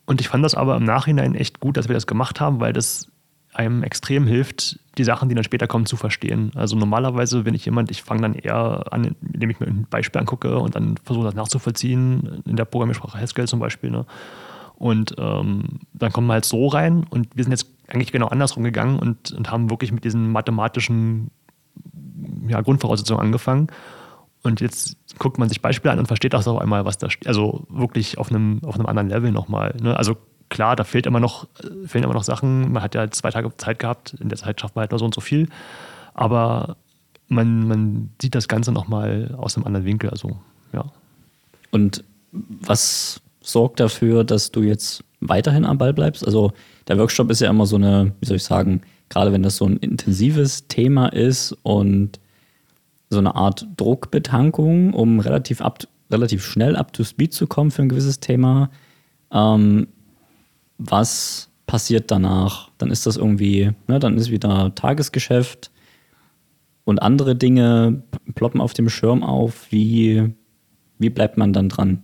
Und 0.06 0.22
ich 0.22 0.28
fand 0.30 0.46
das 0.46 0.54
aber 0.54 0.76
im 0.76 0.84
Nachhinein 0.84 1.34
echt 1.34 1.60
gut, 1.60 1.76
dass 1.76 1.88
wir 1.88 1.96
das 1.96 2.06
gemacht 2.06 2.40
haben, 2.40 2.60
weil 2.60 2.72
das 2.72 3.08
einem 3.56 3.82
extrem 3.82 4.28
hilft, 4.28 4.80
die 5.00 5.04
Sachen, 5.04 5.28
die 5.28 5.36
dann 5.36 5.44
später 5.44 5.66
kommen, 5.66 5.88
zu 5.88 5.98
verstehen. 5.98 6.52
Also 6.54 6.76
normalerweise 6.76 7.42
bin 7.42 7.56
ich 7.56 7.66
jemand, 7.66 7.90
ich 7.90 8.04
fange 8.04 8.22
dann 8.22 8.36
eher 8.36 8.84
an, 8.92 9.16
indem 9.34 9.50
ich 9.50 9.60
mir 9.60 9.66
ein 9.66 9.88
Beispiel 9.90 10.22
angucke 10.22 10.60
und 10.60 10.76
dann 10.76 10.98
versuche 11.04 11.26
das 11.26 11.34
nachzuvollziehen, 11.34 12.44
in 12.46 12.56
der 12.56 12.66
Programmiersprache 12.66 13.20
Haskell 13.20 13.48
zum 13.48 13.60
Beispiel. 13.60 13.90
Ne? 13.90 14.06
Und 14.78 15.16
ähm, 15.18 15.80
dann 15.94 16.12
kommen 16.12 16.28
wir 16.28 16.34
halt 16.34 16.46
so 16.46 16.68
rein 16.68 17.06
und 17.10 17.36
wir 17.36 17.44
sind 17.44 17.52
jetzt 17.52 17.68
eigentlich 17.88 18.12
genau 18.12 18.28
andersrum 18.28 18.64
gegangen 18.64 19.00
und, 19.00 19.32
und 19.32 19.50
haben 19.50 19.70
wirklich 19.72 19.92
mit 19.92 20.04
diesen 20.04 20.32
mathematischen 20.32 21.32
ja, 22.48 22.62
Grundvoraussetzungen 22.62 23.22
angefangen. 23.22 23.68
Und 24.44 24.62
jetzt 24.62 24.98
guckt 25.18 25.40
man 25.40 25.50
sich 25.50 25.62
Beispiele 25.62 25.92
an 25.92 26.00
und 26.00 26.06
versteht 26.06 26.36
auch 26.36 26.46
auf 26.46 26.62
einmal, 26.62 26.86
was 26.86 26.98
da 26.98 27.10
steht. 27.10 27.28
Also 27.28 27.66
wirklich 27.70 28.18
auf 28.20 28.30
einem, 28.30 28.62
auf 28.64 28.76
einem 28.76 28.86
anderen 28.86 29.10
Level 29.10 29.32
nochmal. 29.32 29.76
Ne? 29.82 29.98
Also 29.98 30.16
klar, 30.50 30.76
da 30.76 30.84
fehlt 30.84 31.08
immer 31.08 31.20
noch, 31.20 31.48
fehlen 31.86 32.04
immer 32.04 32.14
noch 32.14 32.24
Sachen. 32.24 32.72
Man 32.72 32.84
hat 32.84 32.94
ja 32.94 33.10
zwei 33.10 33.32
Tage 33.32 33.56
Zeit 33.58 33.80
gehabt, 33.80 34.14
in 34.20 34.30
der 34.30 34.38
Zeit 34.38 34.62
schafft 34.62 34.76
man 34.76 34.82
halt 34.82 34.92
nur 34.92 35.00
so 35.00 35.06
und 35.06 35.16
so 35.16 35.22
viel. 35.22 35.50
Aber 36.14 36.78
man, 37.28 37.68
man 37.68 38.10
sieht 38.22 38.36
das 38.36 38.48
Ganze 38.48 38.72
nochmal 38.72 39.36
aus 39.38 39.58
einem 39.58 39.66
anderen 39.66 39.86
Winkel. 39.86 40.12
Also, 40.12 40.38
ja. 40.72 40.86
Und 41.72 42.04
was 42.32 43.22
sorgt 43.48 43.80
dafür, 43.80 44.24
dass 44.24 44.52
du 44.52 44.62
jetzt 44.62 45.04
weiterhin 45.22 45.66
am 45.66 45.78
Ball 45.78 45.94
bleibst? 45.94 46.26
Also 46.26 46.52
der 46.88 46.98
Workshop 46.98 47.32
ist 47.32 47.42
ja 47.42 47.50
immer 47.50 47.66
so 47.66 47.78
eine, 47.78 48.14
wie 48.20 48.26
soll 48.26 48.38
ich 48.38 48.44
sagen, 48.44 48.82
gerade 49.10 49.32
wenn 49.32 49.44
das 49.44 49.58
so 49.58 49.66
ein 49.66 49.78
intensives 49.78 50.68
Thema 50.68 51.08
ist 51.08 51.56
und 51.64 52.20
so 53.10 53.20
eine 53.20 53.36
Art 53.36 53.66
Druckbetankung, 53.78 54.94
um 54.94 55.20
relativ, 55.20 55.62
up, 55.62 55.80
relativ 56.12 56.44
schnell 56.44 56.76
up 56.76 56.92
to 56.92 57.04
speed 57.04 57.34
zu 57.34 57.48
kommen 57.48 57.72
für 57.72 57.84
ein 57.84 57.90
gewisses 57.90 58.20
Thema. 58.20 58.70
Ähm, 59.32 59.88
was 60.78 61.50
passiert 61.68 62.12
danach? 62.12 62.70
Dann 62.78 62.92
ist 62.92 63.06
das 63.06 63.16
irgendwie, 63.16 63.72
ne, 63.88 64.00
dann 64.00 64.18
ist 64.18 64.30
wieder 64.30 64.76
Tagesgeschäft 64.76 65.72
und 66.84 67.02
andere 67.02 67.36
Dinge 67.36 68.04
ploppen 68.36 68.60
auf 68.60 68.74
dem 68.74 68.90
Schirm 68.90 69.24
auf. 69.24 69.72
Wie, 69.72 70.34
wie 71.00 71.10
bleibt 71.10 71.38
man 71.38 71.54
dann 71.54 71.70
dran? 71.70 72.04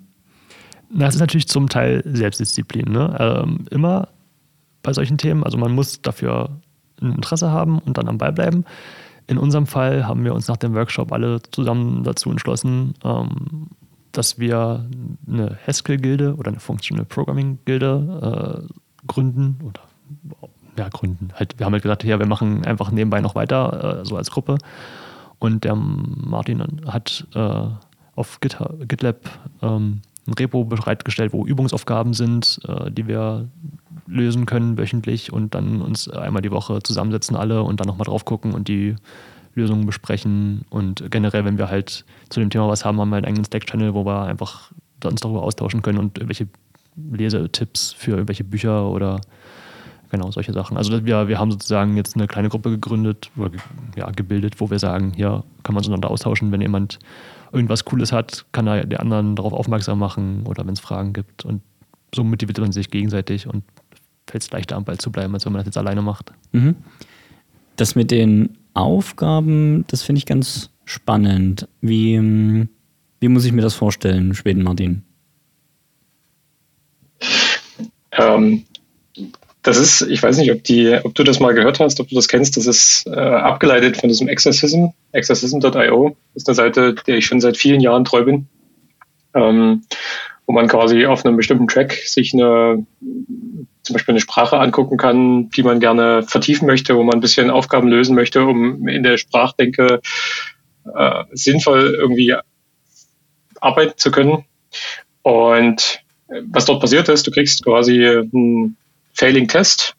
Das 0.94 1.16
ist 1.16 1.22
natürlich 1.22 1.48
zum 1.48 1.70
Teil 1.70 2.02
Selbstdisziplin. 2.06 2.92
Ne? 2.92 3.16
Ähm, 3.20 3.66
immer 3.72 4.10
bei 4.84 4.94
solchen 4.94 5.18
Themen. 5.18 5.44
Also 5.44 5.58
man 5.58 5.74
muss 5.74 6.02
dafür 6.02 6.50
ein 7.02 7.14
Interesse 7.14 7.52
haben 7.52 7.80
und 7.80 7.98
dann 7.98 8.08
am 8.08 8.18
Ball 8.18 8.32
bleiben. 8.32 8.66
In 9.28 9.38
unserem 9.38 9.66
Fall 9.66 10.06
haben 10.06 10.24
wir 10.24 10.34
uns 10.34 10.48
nach 10.48 10.58
dem 10.58 10.76
Workshop 10.76 11.12
alle 11.12 11.42
zusammen 11.52 12.04
dazu 12.04 12.30
entschlossen, 12.30 12.94
ähm, 13.04 13.68
dass 14.12 14.38
wir 14.38 14.86
eine 15.28 15.58
Haskell-Gilde 15.66 16.36
oder 16.36 16.50
eine 16.52 16.60
Functional 16.60 17.06
Programming-Gilde 17.06 18.68
äh, 18.70 19.08
gründen 19.08 19.60
oder 19.64 19.82
ja, 20.78 20.90
gründen. 20.90 21.30
Halt, 21.34 21.58
wir 21.58 21.66
haben 21.66 21.74
halt 21.74 21.84
gesagt, 21.84 22.04
ja, 22.04 22.20
wir 22.20 22.26
machen 22.26 22.66
einfach 22.66 22.92
nebenbei 22.92 23.22
noch 23.22 23.36
weiter, 23.36 24.02
äh, 24.02 24.06
so 24.06 24.18
als 24.18 24.30
Gruppe. 24.30 24.58
Und 25.40 25.64
der 25.64 25.76
Martin 25.76 26.64
hat 26.88 27.28
äh, 27.34 27.66
auf 28.16 28.40
GitHub, 28.40 28.88
GitLab 28.88 29.18
ähm, 29.62 30.02
ein 30.28 30.34
Repo 30.34 30.64
bereitgestellt, 30.64 31.34
wo 31.34 31.46
Übungsaufgaben 31.46 32.14
sind, 32.14 32.60
äh, 32.68 32.92
die 32.92 33.08
wir 33.08 33.50
lösen 34.08 34.46
können 34.46 34.78
wöchentlich 34.78 35.32
und 35.32 35.56
dann 35.56 35.82
uns 35.82 36.10
einmal 36.10 36.42
die 36.42 36.52
Woche 36.52 36.82
zusammensetzen 36.84 37.36
alle 37.36 37.64
und 37.64 37.80
dann 37.80 37.88
nochmal 37.88 38.06
drauf 38.06 38.26
gucken 38.26 38.54
und 38.54 38.68
die 38.68 38.96
Lösungen 39.56 39.86
besprechen. 39.86 40.66
Und 40.70 41.10
generell, 41.12 41.46
wenn 41.46 41.58
wir 41.58 41.70
halt 41.70 42.06
zu 42.30 42.40
dem 42.40 42.50
Thema 42.50 42.68
was 42.68 42.86
haben, 42.86 43.00
haben 43.00 43.10
wir 43.10 43.18
einen 43.18 43.26
eigenen 43.26 43.46
Slack-Channel, 43.46 43.94
wo 43.94 44.06
wir 44.06 44.24
einfach 44.24 44.72
uns 45.04 45.22
darüber 45.22 45.44
austauschen 45.44 45.82
können 45.82 46.00
und 46.00 46.18
irgendwelche 46.18 46.48
Lesetipps 46.96 47.94
für 47.94 48.12
irgendwelche 48.12 48.44
Bücher 48.44 48.88
oder 48.90 49.20
genau 50.14 50.30
solche 50.30 50.54
Sachen. 50.54 50.78
Also 50.78 51.06
wir, 51.06 51.28
wir 51.28 51.40
haben 51.40 51.52
sozusagen 51.52 51.98
jetzt 51.98 52.16
eine 52.16 52.28
kleine 52.28 52.48
Gruppe 52.48 52.70
gegründet 52.70 53.32
oder 53.36 53.52
ja, 53.96 54.12
gebildet, 54.12 54.62
wo 54.62 54.70
wir 54.70 54.78
sagen, 54.78 55.12
hier 55.16 55.44
kann 55.64 55.74
man 55.74 55.78
uns 55.78 55.88
untereinander 55.88 56.12
austauschen, 56.12 56.52
wenn 56.52 56.62
jemand 56.62 57.00
irgendwas 57.52 57.84
Cooles 57.84 58.12
hat, 58.12 58.46
kann 58.52 58.68
er 58.68 58.86
der 58.86 59.00
anderen 59.00 59.36
darauf 59.36 59.54
aufmerksam 59.54 59.98
machen 59.98 60.44
oder 60.46 60.66
wenn 60.66 60.74
es 60.74 60.80
Fragen 60.80 61.14
gibt. 61.14 61.46
Und 61.46 61.64
so 62.14 62.24
motiviert 62.24 62.60
man 62.60 62.72
sich 62.72 62.92
gegenseitig 62.92 63.48
und 63.48 63.64
fällt 64.28 64.44
es 64.44 64.52
leichter 64.52 64.76
am 64.76 64.86
Ball 64.86 65.00
zu 65.00 65.12
bleiben, 65.12 65.34
als 65.34 65.46
wenn 65.46 65.54
man 65.54 65.60
das 65.60 65.66
jetzt 65.66 65.78
alleine 65.78 66.04
macht. 66.04 66.32
Mhm. 66.52 66.76
Das 67.76 67.96
mit 67.96 68.12
den 68.12 68.58
Aufgaben, 68.76 69.84
das 69.88 70.04
finde 70.04 70.20
ich 70.20 70.28
ganz 70.28 70.70
spannend. 70.86 71.68
Wie, 71.82 72.68
wie 73.20 73.28
muss 73.28 73.46
ich 73.46 73.52
mir 73.52 73.64
das 73.64 73.74
vorstellen, 73.74 74.36
Schweden 74.36 74.62
Martin? 74.62 75.02
Ähm, 78.12 78.64
das 79.64 79.78
ist, 79.78 80.02
ich 80.02 80.22
weiß 80.22 80.38
nicht, 80.38 80.52
ob, 80.52 80.64
die, 80.64 81.00
ob 81.04 81.16
du 81.16 81.24
das 81.24 81.40
mal 81.40 81.54
gehört 81.54 81.80
hast, 81.80 82.00
ob 82.02 82.10
du 82.10 82.16
das 82.16 82.28
kennst, 82.28 82.58
das 82.58 82.68
ist 82.68 83.08
äh, 83.08 83.12
abgeleitet 83.18 83.98
von 83.98 84.10
diesem 84.10 84.28
Exorcism, 84.28 84.88
exorcism.io. 85.14 86.16
Ist 86.36 86.50
eine 86.50 86.56
Seite, 86.56 86.96
der 87.08 87.18
ich 87.18 87.26
schon 87.26 87.40
seit 87.40 87.58
vielen 87.58 87.80
Jahren 87.80 88.04
treu 88.04 88.24
bin. 88.24 88.48
Ähm, 89.34 89.84
wo 90.46 90.52
man 90.52 90.68
quasi 90.68 91.06
auf 91.06 91.26
einem 91.26 91.38
bestimmten 91.38 91.68
Track 91.68 91.94
sich 92.06 92.34
eine, 92.34 92.86
zum 93.82 93.94
Beispiel 93.94 94.12
eine 94.12 94.20
Sprache 94.20 94.60
angucken 94.60 94.98
kann, 94.98 95.50
die 95.52 95.64
man 95.64 95.80
gerne 95.80 96.24
vertiefen 96.24 96.68
möchte, 96.68 96.98
wo 96.98 97.04
man 97.04 97.16
ein 97.16 97.22
bisschen 97.22 97.50
Aufgaben 97.50 97.88
lösen 97.88 98.16
möchte, 98.16 98.44
um 98.44 98.88
in 98.88 99.04
der 99.04 99.18
Sprachdenke 99.18 100.02
äh, 100.94 101.24
sinnvoll 101.32 101.96
irgendwie 101.98 102.36
arbeiten 103.62 103.98
zu 103.98 104.12
können. 104.12 104.44
Und 105.22 106.04
was 106.50 106.66
dort 106.66 106.82
passiert 106.82 107.08
ist, 107.08 107.26
du 107.26 107.32
kriegst 107.32 107.64
quasi 107.64 108.28
einen 109.14 109.16
Failing-Test, 109.16 109.96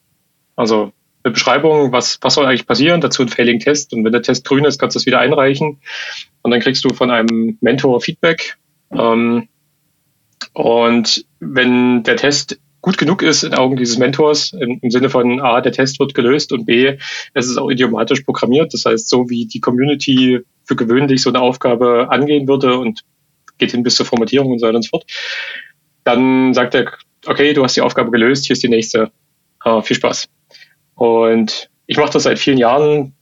also 0.55 0.91
eine 1.23 1.33
Beschreibung, 1.33 1.91
was, 1.91 2.19
was 2.21 2.35
soll 2.35 2.45
eigentlich 2.45 2.67
passieren, 2.67 3.01
dazu 3.01 3.23
ein 3.23 3.29
Failing-Test. 3.29 3.93
Und 3.93 4.05
wenn 4.05 4.11
der 4.11 4.21
Test 4.21 4.45
grün 4.45 4.65
ist, 4.65 4.79
kannst 4.79 4.95
du 4.95 4.99
es 4.99 5.05
wieder 5.05 5.19
einreichen. 5.19 5.79
Und 6.43 6.51
dann 6.51 6.59
kriegst 6.59 6.85
du 6.85 6.93
von 6.93 7.09
einem 7.09 7.57
Mentor 7.61 7.99
Feedback. 8.01 8.57
Ähm, 8.91 9.47
und 10.53 11.25
wenn 11.39 12.03
der 12.03 12.17
Test 12.17 12.59
gut 12.81 12.99
genug 12.99 13.23
ist 13.23 13.43
in 13.43 13.55
Augen 13.55 13.77
dieses 13.77 13.97
Mentors, 13.97 14.53
im, 14.53 14.79
im, 14.81 14.91
Sinne 14.91 15.09
von 15.09 15.41
A, 15.41 15.59
der 15.61 15.71
Test 15.71 15.99
wird 15.99 16.13
gelöst 16.13 16.51
und 16.53 16.65
B, 16.65 16.97
es 17.33 17.47
ist 17.47 17.57
auch 17.57 17.71
idiomatisch 17.71 18.21
programmiert. 18.21 18.73
Das 18.75 18.85
heißt, 18.85 19.09
so 19.09 19.27
wie 19.27 19.47
die 19.47 19.59
Community 19.59 20.41
für 20.65 20.75
gewöhnlich 20.75 21.23
so 21.23 21.29
eine 21.29 21.41
Aufgabe 21.41 22.07
angehen 22.11 22.47
würde 22.47 22.77
und 22.77 23.01
geht 23.57 23.71
hin 23.71 23.81
bis 23.81 23.95
zur 23.95 24.05
Formatierung 24.05 24.51
und 24.51 24.59
so 24.59 24.67
weiter 24.67 24.75
und 24.75 24.83
so 24.83 24.89
fort, 24.89 25.05
dann 26.03 26.53
sagt 26.53 26.75
er, 26.75 26.93
okay, 27.25 27.53
du 27.53 27.63
hast 27.63 27.75
die 27.75 27.81
Aufgabe 27.81 28.11
gelöst, 28.11 28.45
hier 28.45 28.53
ist 28.53 28.63
die 28.63 28.69
nächste. 28.69 29.11
Uh, 29.65 29.81
viel 29.81 29.95
Spaß. 29.95 30.27
Und 30.93 31.69
ich 31.87 31.97
mache 31.97 32.11
das 32.11 32.23
seit 32.23 32.39
vielen 32.39 32.57
Jahren, 32.57 33.13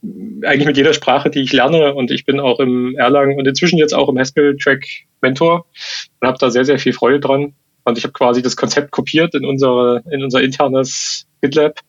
eigentlich 0.43 0.67
mit 0.67 0.77
jeder 0.77 0.93
Sprache, 0.93 1.29
die 1.29 1.41
ich 1.41 1.53
lerne. 1.53 1.93
Und 1.95 2.11
ich 2.11 2.25
bin 2.25 2.39
auch 2.39 2.59
im 2.59 2.95
Erlang 2.97 3.35
und 3.37 3.47
inzwischen 3.47 3.77
jetzt 3.77 3.93
auch 3.93 4.09
im 4.09 4.17
Haskell-Track 4.17 4.85
Mentor 5.21 5.65
und 6.19 6.27
habe 6.27 6.37
da 6.37 6.49
sehr, 6.49 6.65
sehr 6.65 6.79
viel 6.79 6.93
Freude 6.93 7.19
dran. 7.19 7.53
Und 7.85 7.97
ich 7.97 8.03
habe 8.03 8.13
quasi 8.13 8.41
das 8.41 8.55
Konzept 8.55 8.91
kopiert 8.91 9.35
in, 9.35 9.45
unsere, 9.45 10.03
in 10.11 10.23
unser 10.23 10.41
internes 10.41 11.25
GitLab. 11.41 11.79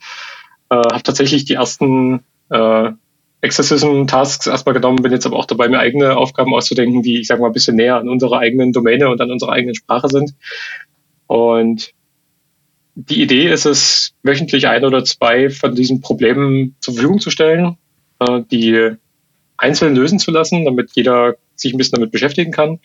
Äh, 0.71 0.77
habe 0.77 1.03
tatsächlich 1.03 1.45
die 1.45 1.55
ersten 1.55 2.25
äh, 2.51 2.91
Exorcism-Tasks 3.41 4.47
erstmal 4.47 4.75
genommen, 4.75 5.03
bin 5.03 5.13
jetzt 5.13 5.27
aber 5.27 5.37
auch 5.37 5.45
dabei, 5.45 5.69
mir 5.69 5.79
eigene 5.79 6.17
Aufgaben 6.17 6.55
auszudenken, 6.55 7.03
die, 7.03 7.21
ich 7.21 7.27
sag 7.27 7.41
mal, 7.41 7.49
ein 7.49 7.53
bisschen 7.53 7.77
näher 7.77 7.97
an 7.97 8.09
unserer 8.09 8.39
eigenen 8.39 8.73
Domäne 8.73 9.11
und 9.11 9.21
an 9.21 9.31
unserer 9.31 9.53
eigenen 9.53 9.75
Sprache 9.75 10.09
sind. 10.09 10.35
Und 11.27 11.93
die 12.95 13.23
Idee 13.23 13.51
ist 13.51 13.67
es, 13.67 14.15
wöchentlich 14.23 14.69
ein 14.69 14.85
oder 14.85 15.05
zwei 15.05 15.51
von 15.51 15.75
diesen 15.75 16.01
Problemen 16.01 16.77
zur 16.81 16.95
Verfügung 16.95 17.21
zu 17.21 17.31
stellen, 17.31 17.77
äh, 18.21 18.43
die 18.51 18.93
einzeln 19.57 19.95
lösen 19.95 20.19
zu 20.19 20.31
lassen, 20.31 20.65
damit 20.65 20.93
jeder 20.95 21.37
sich 21.55 21.73
ein 21.73 21.79
bisschen 21.79 21.97
damit 21.97 22.13
beschäftigen 22.13 22.53
kann. 22.53 22.81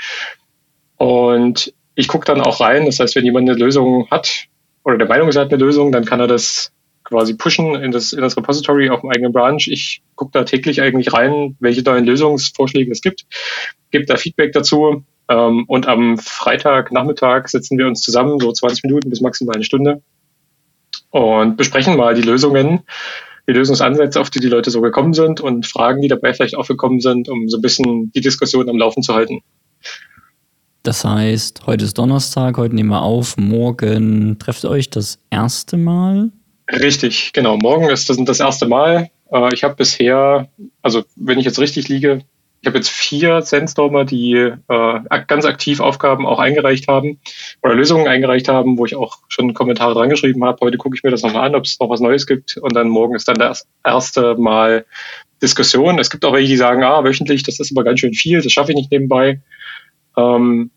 Und 0.98 1.74
ich 1.96 2.08
gucke 2.08 2.26
dann 2.26 2.42
auch 2.42 2.60
rein, 2.60 2.86
das 2.86 3.00
heißt, 3.00 3.16
wenn 3.16 3.26
jemand 3.26 3.50
eine 3.50 3.58
Lösung 3.58 4.10
hat 4.10 4.46
oder 4.84 4.98
der 4.98 5.08
Meinung 5.08 5.30
ist, 5.30 5.36
er 5.36 5.44
hat 5.44 5.54
eine 5.54 5.64
Lösung, 5.64 5.92
dann 5.92 6.06
kann 6.06 6.20
er 6.20 6.28
das 6.28 6.72
quasi 7.04 7.34
pushen 7.36 7.76
in 7.76 7.92
das, 7.92 8.14
in 8.14 8.22
das 8.22 8.38
Repository 8.38 8.90
auf 8.90 9.02
dem 9.02 9.10
eigenen 9.10 9.32
Branch. 9.32 9.62
Ich 9.68 10.02
gucke 10.16 10.32
da 10.34 10.44
täglich 10.44 10.82
eigentlich 10.82 11.14
rein, 11.14 11.56
welche 11.60 11.82
neuen 11.82 12.06
Lösungsvorschläge 12.06 12.92
es 12.92 13.02
gibt, 13.02 13.26
gebe 13.92 14.06
da 14.06 14.18
Feedback 14.18 14.54
dazu 14.54 15.04
ähm, 15.30 15.66
und 15.68 15.88
am 15.88 16.18
Freitagnachmittag 16.18 17.48
setzen 17.48 17.78
wir 17.78 17.88
uns 17.88 18.02
zusammen, 18.02 18.40
so 18.40 18.52
20 18.52 18.84
Minuten 18.84 19.10
bis 19.10 19.22
maximal 19.22 19.56
eine 19.56 19.64
Stunde, 19.64 20.02
und 21.12 21.58
besprechen 21.58 21.98
mal 21.98 22.14
die 22.14 22.22
Lösungen, 22.22 22.82
die 23.48 23.54
Lösungsansätze, 23.54 24.20
auf 24.20 24.30
die 24.30 24.40
die 24.40 24.48
Leute 24.48 24.70
so 24.70 24.82
gekommen 24.82 25.14
sind 25.14 25.42
und 25.42 25.66
Fragen, 25.66 26.02
die 26.02 26.08
dabei 26.08 26.34
vielleicht 26.34 26.56
auch 26.56 26.68
gekommen 26.68 27.00
sind, 27.00 27.30
um 27.30 27.48
so 27.50 27.58
ein 27.58 27.62
bisschen 27.62 28.12
die 28.12 28.22
Diskussion 28.22 28.70
am 28.70 28.78
Laufen 28.78 29.02
zu 29.02 29.14
halten. 29.14 29.42
Das 30.84 31.04
heißt, 31.04 31.66
heute 31.66 31.86
ist 31.86 31.98
Donnerstag, 31.98 32.58
heute 32.58 32.76
nehmen 32.76 32.90
wir 32.90 33.02
auf, 33.02 33.38
morgen 33.38 34.38
trefft 34.40 34.64
ihr 34.64 34.70
euch 34.70 34.90
das 34.90 35.20
erste 35.30 35.78
Mal? 35.78 36.32
Richtig, 36.72 37.34
genau. 37.34 37.58
Morgen 37.58 37.90
ist 37.90 38.10
das 38.10 38.18
das 38.24 38.40
erste 38.40 38.68
Mal. 38.68 39.10
Äh, 39.32 39.54
ich 39.54 39.64
habe 39.64 39.76
bisher, 39.76 40.50
also 40.82 41.04
wenn 41.16 41.40
ich 41.40 41.46
jetzt 41.46 41.60
richtig 41.60 41.90
liege, 41.90 42.24
ich 42.62 42.68
habe 42.68 42.78
jetzt 42.78 42.90
vier 42.90 43.42
Sandstormer, 43.42 44.04
die 44.04 44.34
äh, 44.34 45.00
ganz 45.28 45.46
aktiv 45.46 45.80
Aufgaben 45.80 46.26
auch 46.26 46.40
eingereicht 46.40 46.88
haben 46.90 47.20
oder 47.64 47.74
Lösungen 47.74 48.08
eingereicht 48.08 48.50
haben, 48.50 48.78
wo 48.78 48.86
ich 48.86 48.96
auch 48.96 49.20
schon 49.30 49.54
Kommentare 49.54 49.94
dran 49.94 50.10
geschrieben 50.10 50.44
habe. 50.44 50.58
Heute 50.62 50.78
gucke 50.78 50.96
ich 50.96 51.04
mir 51.04 51.12
das 51.12 51.22
nochmal 51.22 51.48
an, 51.48 51.56
ob 51.56 51.64
es 51.64 51.80
noch 51.80 51.90
was 51.90 52.02
Neues 52.02 52.28
gibt. 52.28 52.58
Und 52.58 52.76
dann 52.76 52.90
morgen 52.90 53.16
ist 53.16 53.30
dann 53.30 53.38
das 53.38 53.66
erste 53.86 54.36
Mal 54.36 54.86
Diskussion. 55.42 56.00
Es 56.00 56.10
gibt 56.10 56.26
auch 56.26 56.34
welche, 56.34 56.50
die 56.50 56.58
sagen, 56.58 56.84
ah, 56.84 57.04
wöchentlich, 57.04 57.44
das 57.44 57.62
ist 57.62 57.72
aber 57.72 57.86
ganz 57.86 58.02
schön 58.02 58.14
viel, 58.14 58.42
das 58.42 58.52
schaffe 58.52 58.72
ich 58.72 58.78
nicht 58.78 58.92
nebenbei. 58.92 59.42
Ähm, 60.18 60.70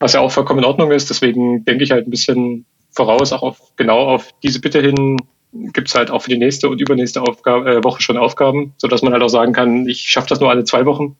was 0.00 0.12
ja 0.12 0.20
auch 0.20 0.30
vollkommen 0.30 0.60
in 0.60 0.66
Ordnung 0.66 0.92
ist. 0.92 1.08
Deswegen 1.08 1.64
denke 1.64 1.82
ich 1.82 1.92
halt 1.92 2.06
ein 2.06 2.10
bisschen 2.10 2.66
voraus, 2.90 3.32
auch 3.32 3.42
auf, 3.42 3.58
genau 3.76 4.00
auf 4.00 4.28
diese 4.42 4.60
Bitte 4.60 4.80
hin, 4.80 5.16
gibt 5.52 5.88
es 5.88 5.94
halt 5.94 6.10
auch 6.10 6.22
für 6.22 6.30
die 6.30 6.38
nächste 6.38 6.68
und 6.68 6.80
übernächste 6.80 7.22
Aufgabe, 7.22 7.70
äh, 7.70 7.84
Woche 7.84 8.02
schon 8.02 8.16
Aufgaben, 8.16 8.74
sodass 8.76 9.02
man 9.02 9.12
halt 9.12 9.22
auch 9.22 9.28
sagen 9.28 9.52
kann, 9.52 9.88
ich 9.88 10.00
schaffe 10.00 10.28
das 10.28 10.40
nur 10.40 10.50
alle 10.50 10.64
zwei 10.64 10.84
Wochen. 10.86 11.16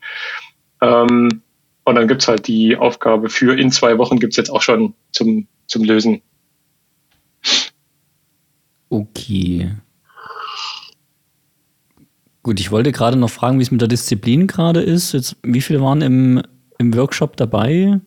Ähm, 0.80 1.42
und 1.85 1.94
dann 1.94 2.08
gibt 2.08 2.23
es 2.23 2.28
halt 2.28 2.47
die 2.47 2.76
Aufgabe 2.76 3.30
für 3.30 3.58
in 3.58 3.70
zwei 3.70 3.97
Wochen 3.99 4.18
gibt 4.18 4.35
es 4.35 4.37
jetzt 4.37 4.50
auch 4.50 4.62
schon 4.62 4.94
zum, 5.12 5.47
zum 5.66 5.85
Lösen. 5.85 6.20
Okay. 8.90 9.70
Gut, 12.42 12.61
ich 12.61 12.70
wollte 12.70 12.92
gerade 12.92 13.16
noch 13.16 13.30
fragen, 13.30 13.58
wie 13.58 13.62
es 13.62 13.70
mit 13.70 13.80
der 13.80 13.88
Disziplin 13.88 14.47
gerade 14.47 14.80
ist. 14.80 15.12
Jetzt, 15.12 15.37
wie 15.42 15.61
viele 15.61 15.82
waren 15.82 16.02
im, 16.02 16.42
im 16.78 16.94
Workshop 16.94 17.37
dabei? 17.37 18.00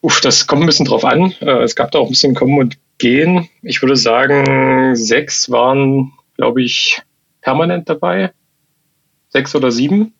Uff, 0.00 0.20
das 0.20 0.46
kommt 0.46 0.62
ein 0.62 0.66
bisschen 0.66 0.86
drauf 0.86 1.04
an. 1.04 1.32
Äh, 1.40 1.62
es 1.62 1.74
gab 1.74 1.90
da 1.90 1.98
auch 1.98 2.06
ein 2.06 2.10
bisschen 2.10 2.34
Kommen 2.34 2.58
und 2.58 2.78
Gehen. 2.98 3.48
Ich 3.62 3.82
würde 3.82 3.96
sagen, 3.96 4.94
sechs 4.94 5.50
waren, 5.50 6.12
glaube 6.36 6.62
ich, 6.62 7.02
permanent 7.40 7.88
dabei. 7.88 8.32
Sechs 9.28 9.54
oder 9.54 9.70
sieben. 9.70 10.14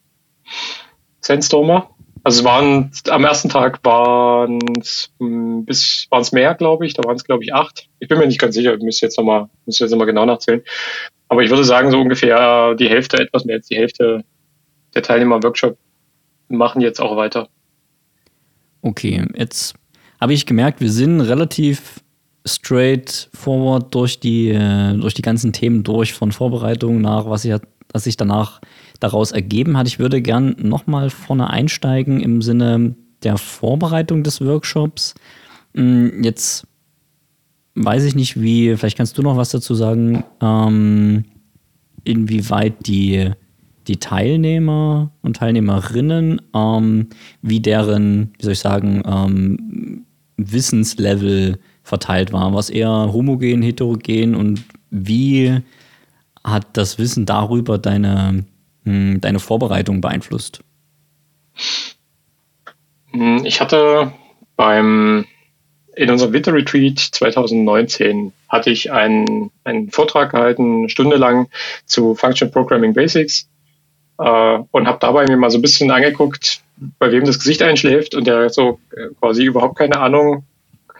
Sandstormer. 1.20 1.90
Also 2.24 2.40
es 2.40 2.44
waren 2.44 2.90
am 3.10 3.24
ersten 3.24 3.50
Tag 3.50 3.84
waren 3.84 4.58
es 4.80 5.10
hm, 5.18 5.66
bis 5.66 6.06
waren 6.10 6.22
es 6.22 6.32
mehr, 6.32 6.54
glaube 6.54 6.86
ich. 6.86 6.94
Da 6.94 7.04
waren 7.04 7.16
es 7.16 7.24
glaube 7.24 7.44
ich 7.44 7.52
acht. 7.52 7.88
Ich 7.98 8.08
bin 8.08 8.18
mir 8.18 8.26
nicht 8.26 8.40
ganz 8.40 8.54
sicher. 8.54 8.74
Ich 8.74 8.82
müsste 8.82 9.06
jetzt 9.06 9.18
nochmal 9.18 9.48
müsste 9.66 9.84
jetzt 9.84 9.90
noch 9.90 9.98
mal 9.98 10.06
genau 10.06 10.24
nachzählen. 10.24 10.62
Aber 11.28 11.42
ich 11.42 11.50
würde 11.50 11.64
sagen 11.64 11.90
so 11.90 12.00
ungefähr 12.00 12.74
die 12.76 12.88
Hälfte, 12.88 13.18
etwas 13.18 13.44
mehr 13.44 13.56
als 13.56 13.68
die 13.68 13.76
Hälfte 13.76 14.24
der 14.94 15.02
Teilnehmer 15.02 15.42
Workshop 15.42 15.76
machen 16.48 16.80
jetzt 16.80 17.00
auch 17.00 17.16
weiter. 17.16 17.48
Okay, 18.82 19.26
jetzt 19.34 19.74
habe 20.20 20.32
ich 20.32 20.46
gemerkt, 20.46 20.80
wir 20.80 20.90
sind 20.90 21.20
relativ 21.20 22.00
straight 22.46 23.30
forward 23.32 23.94
durch 23.94 24.20
die 24.20 24.50
äh, 24.50 24.94
durch 24.96 25.14
die 25.14 25.22
ganzen 25.22 25.52
Themen 25.52 25.82
durch 25.82 26.12
von 26.12 26.32
Vorbereitung 26.32 27.00
nach 27.00 27.28
was 27.28 27.44
ich 27.44 27.54
was 27.92 28.04
sich 28.04 28.16
danach 28.16 28.60
daraus 29.00 29.32
ergeben 29.32 29.76
hat. 29.76 29.86
Ich 29.86 29.98
würde 29.98 30.20
gern 30.20 30.56
nochmal 30.58 31.10
vorne 31.10 31.48
einsteigen 31.50 32.20
im 32.20 32.42
Sinne 32.42 32.96
der 33.22 33.38
Vorbereitung 33.38 34.22
des 34.22 34.40
Workshops. 34.40 35.14
Hm, 35.74 36.22
jetzt 36.22 36.66
weiß 37.74 38.04
ich 38.04 38.14
nicht, 38.14 38.40
wie, 38.40 38.76
vielleicht 38.76 38.96
kannst 38.96 39.18
du 39.18 39.22
noch 39.22 39.36
was 39.36 39.50
dazu 39.50 39.74
sagen, 39.74 40.24
ähm, 40.40 41.24
inwieweit 42.04 42.86
die, 42.86 43.30
die 43.88 43.96
Teilnehmer 43.96 45.10
und 45.22 45.36
Teilnehmerinnen, 45.36 46.40
ähm, 46.54 47.08
wie 47.42 47.60
deren, 47.60 48.32
wie 48.38 48.44
soll 48.44 48.52
ich 48.52 48.60
sagen, 48.60 49.02
ähm, 49.06 50.04
Wissenslevel 50.36 51.58
verteilt 51.84 52.32
war. 52.32 52.52
Was 52.52 52.70
eher 52.70 53.12
homogen, 53.12 53.62
heterogen 53.62 54.34
und 54.34 54.64
wie 54.90 55.60
hat 56.42 56.66
das 56.72 56.98
Wissen 56.98 57.26
darüber 57.26 57.78
deine, 57.78 58.44
hm, 58.84 59.20
deine 59.20 59.38
Vorbereitung 59.38 60.00
beeinflusst? 60.00 60.60
Hm, 63.12 63.44
ich 63.44 63.60
hatte 63.60 64.12
beim 64.56 65.26
in 65.96 66.10
unserem 66.10 66.32
Winter 66.32 66.52
Retreat 66.52 66.98
2019 66.98 68.32
hatte 68.48 68.70
ich 68.70 68.90
einen, 68.90 69.52
einen 69.62 69.90
Vortrag 69.90 70.32
gehalten, 70.32 70.80
eine 70.80 70.88
Stunde 70.88 71.16
lang 71.16 71.48
zu 71.86 72.16
Function 72.16 72.50
Programming 72.50 72.94
Basics 72.94 73.48
äh, 74.18 74.58
und 74.72 74.88
habe 74.88 74.98
dabei 75.00 75.24
mir 75.26 75.36
mal 75.36 75.50
so 75.50 75.58
ein 75.58 75.62
bisschen 75.62 75.92
angeguckt, 75.92 76.62
bei 76.98 77.12
wem 77.12 77.24
das 77.24 77.38
Gesicht 77.38 77.62
einschläft 77.62 78.16
und 78.16 78.26
der 78.26 78.50
so 78.50 78.80
äh, 78.96 79.14
quasi 79.20 79.44
überhaupt 79.44 79.78
keine 79.78 80.00
Ahnung 80.00 80.44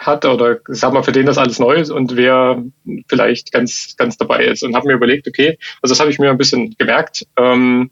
hat 0.07 0.25
oder 0.25 0.59
sag 0.69 0.93
mal, 0.93 1.03
für 1.03 1.13
den 1.13 1.27
das 1.27 1.39
alles 1.39 1.59
neu 1.59 1.75
ist 1.75 1.91
und 1.91 2.17
wer 2.17 2.63
vielleicht 3.09 3.53
ganz, 3.53 3.95
ganz 3.97 4.17
dabei 4.17 4.45
ist. 4.45 4.63
Und 4.63 4.75
habe 4.75 4.89
mir 4.89 4.95
überlegt, 4.95 5.27
okay, 5.29 5.59
also 5.83 5.93
das 5.93 6.01
habe 6.01 6.11
ich 6.11 6.19
mir 6.19 6.31
ein 6.31 6.39
bisschen 6.39 6.75
gemerkt 6.79 7.27
ähm, 7.37 7.91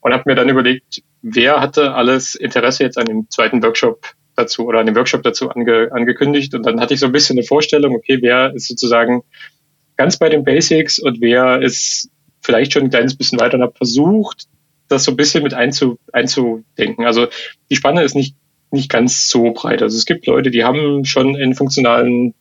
und 0.00 0.12
habe 0.12 0.24
mir 0.26 0.34
dann 0.34 0.48
überlegt, 0.48 1.02
wer 1.22 1.60
hatte 1.60 1.94
alles 1.94 2.34
Interesse 2.34 2.84
jetzt 2.84 2.98
an 2.98 3.06
dem 3.06 3.30
zweiten 3.30 3.62
Workshop 3.62 4.06
dazu 4.36 4.66
oder 4.66 4.80
an 4.80 4.86
dem 4.86 4.96
Workshop 4.96 5.22
dazu 5.22 5.50
ange, 5.50 5.90
angekündigt. 5.92 6.54
Und 6.54 6.66
dann 6.66 6.80
hatte 6.80 6.94
ich 6.94 7.00
so 7.00 7.06
ein 7.06 7.12
bisschen 7.12 7.38
eine 7.38 7.46
Vorstellung, 7.46 7.94
okay, 7.94 8.18
wer 8.20 8.54
ist 8.54 8.68
sozusagen 8.68 9.22
ganz 9.96 10.18
bei 10.18 10.28
den 10.28 10.44
Basics 10.44 10.98
und 10.98 11.20
wer 11.20 11.60
ist 11.60 12.10
vielleicht 12.40 12.72
schon 12.72 12.84
ein 12.84 12.90
kleines 12.90 13.16
bisschen 13.16 13.38
weiter 13.40 13.56
und 13.56 13.62
hat 13.62 13.76
versucht, 13.76 14.46
das 14.88 15.04
so 15.04 15.12
ein 15.12 15.16
bisschen 15.16 15.42
mit 15.42 15.54
einzu, 15.54 15.98
einzudenken. 16.12 17.06
Also 17.06 17.28
die 17.70 17.76
Spanne 17.76 18.02
ist 18.02 18.14
nicht 18.14 18.36
nicht 18.72 18.90
ganz 18.90 19.28
so 19.28 19.52
breit. 19.52 19.82
Also 19.82 19.96
es 19.96 20.06
gibt 20.06 20.26
Leute, 20.26 20.50
die 20.50 20.64
haben 20.64 21.04
schon 21.04 21.34
in 21.34 21.54
funktionalen 21.54 22.34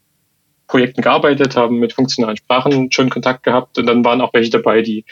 Projekten 0.67 1.01
gearbeitet, 1.01 1.55
haben 1.55 1.79
mit 1.79 1.93
funktionalen 1.93 2.37
Sprachen 2.37 2.91
schon 2.91 3.09
Kontakt 3.09 3.43
gehabt 3.43 3.77
und 3.77 3.85
dann 3.85 4.05
waren 4.05 4.21
auch 4.21 4.33
welche 4.33 4.51
dabei, 4.51 4.81
die 4.81 5.05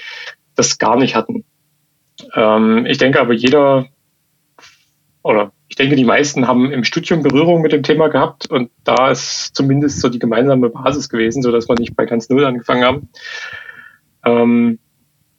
das 0.55 0.77
gar 0.77 0.97
nicht 0.97 1.15
hatten. 1.15 1.43
Ähm, 2.33 2.85
ich 2.85 2.97
denke 2.97 3.19
aber 3.19 3.33
jeder 3.33 3.87
oder 5.21 5.51
ich 5.67 5.75
denke, 5.75 5.95
die 5.95 6.05
meisten 6.05 6.47
haben 6.47 6.71
im 6.71 6.83
Studium 6.83 7.21
Berührung 7.21 7.61
mit 7.61 7.71
dem 7.71 7.83
Thema 7.83 8.07
gehabt 8.07 8.49
und 8.49 8.71
da 8.83 9.11
ist 9.11 9.51
zumindest 9.53 10.01
so 10.01 10.09
die 10.09 10.19
gemeinsame 10.19 10.69
Basis 10.69 11.09
gewesen, 11.09 11.43
so 11.43 11.51
dass 11.51 11.69
wir 11.69 11.75
nicht 11.75 11.95
bei 11.95 12.05
ganz 12.05 12.29
Null 12.29 12.45
angefangen 12.45 12.83
haben. 12.83 13.09
Ähm, 14.25 14.79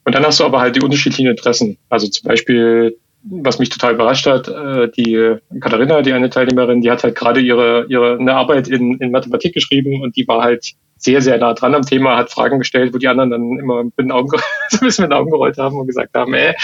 und 0.04 0.14
dann 0.14 0.24
hast 0.24 0.40
du 0.40 0.44
aber 0.44 0.60
halt 0.60 0.76
die 0.76 0.82
unterschiedlichen 0.82 1.26
Interessen. 1.28 1.78
Also 1.88 2.08
zum 2.08 2.28
Beispiel 2.28 2.98
was 3.22 3.58
mich 3.58 3.68
total 3.68 3.94
überrascht 3.94 4.26
hat, 4.26 4.48
äh, 4.48 4.90
die 4.90 5.36
Katharina, 5.60 6.02
die 6.02 6.12
eine 6.12 6.30
Teilnehmerin, 6.30 6.80
die 6.80 6.90
hat 6.90 7.04
halt 7.04 7.14
gerade 7.14 7.40
ihre, 7.40 7.86
ihre 7.88 8.18
eine 8.18 8.34
Arbeit 8.34 8.68
in, 8.68 8.98
in 8.98 9.10
Mathematik 9.10 9.54
geschrieben 9.54 10.02
und 10.02 10.16
die 10.16 10.26
war 10.26 10.42
halt 10.42 10.72
sehr, 10.96 11.22
sehr 11.22 11.38
nah 11.38 11.54
dran 11.54 11.74
am 11.74 11.82
Thema, 11.82 12.16
hat 12.16 12.30
Fragen 12.30 12.58
gestellt, 12.58 12.92
wo 12.94 12.98
die 12.98 13.08
anderen 13.08 13.30
dann 13.30 13.58
immer 13.58 13.84
mit 13.84 13.98
den 13.98 14.12
Augen, 14.12 14.30
so 14.68 14.78
ein 14.78 14.86
bisschen 14.86 15.04
mit 15.04 15.12
den 15.12 15.18
Augen 15.18 15.30
gerollt 15.30 15.58
haben 15.58 15.78
und 15.78 15.86
gesagt 15.86 16.14
haben, 16.14 16.34
ey, 16.34 16.54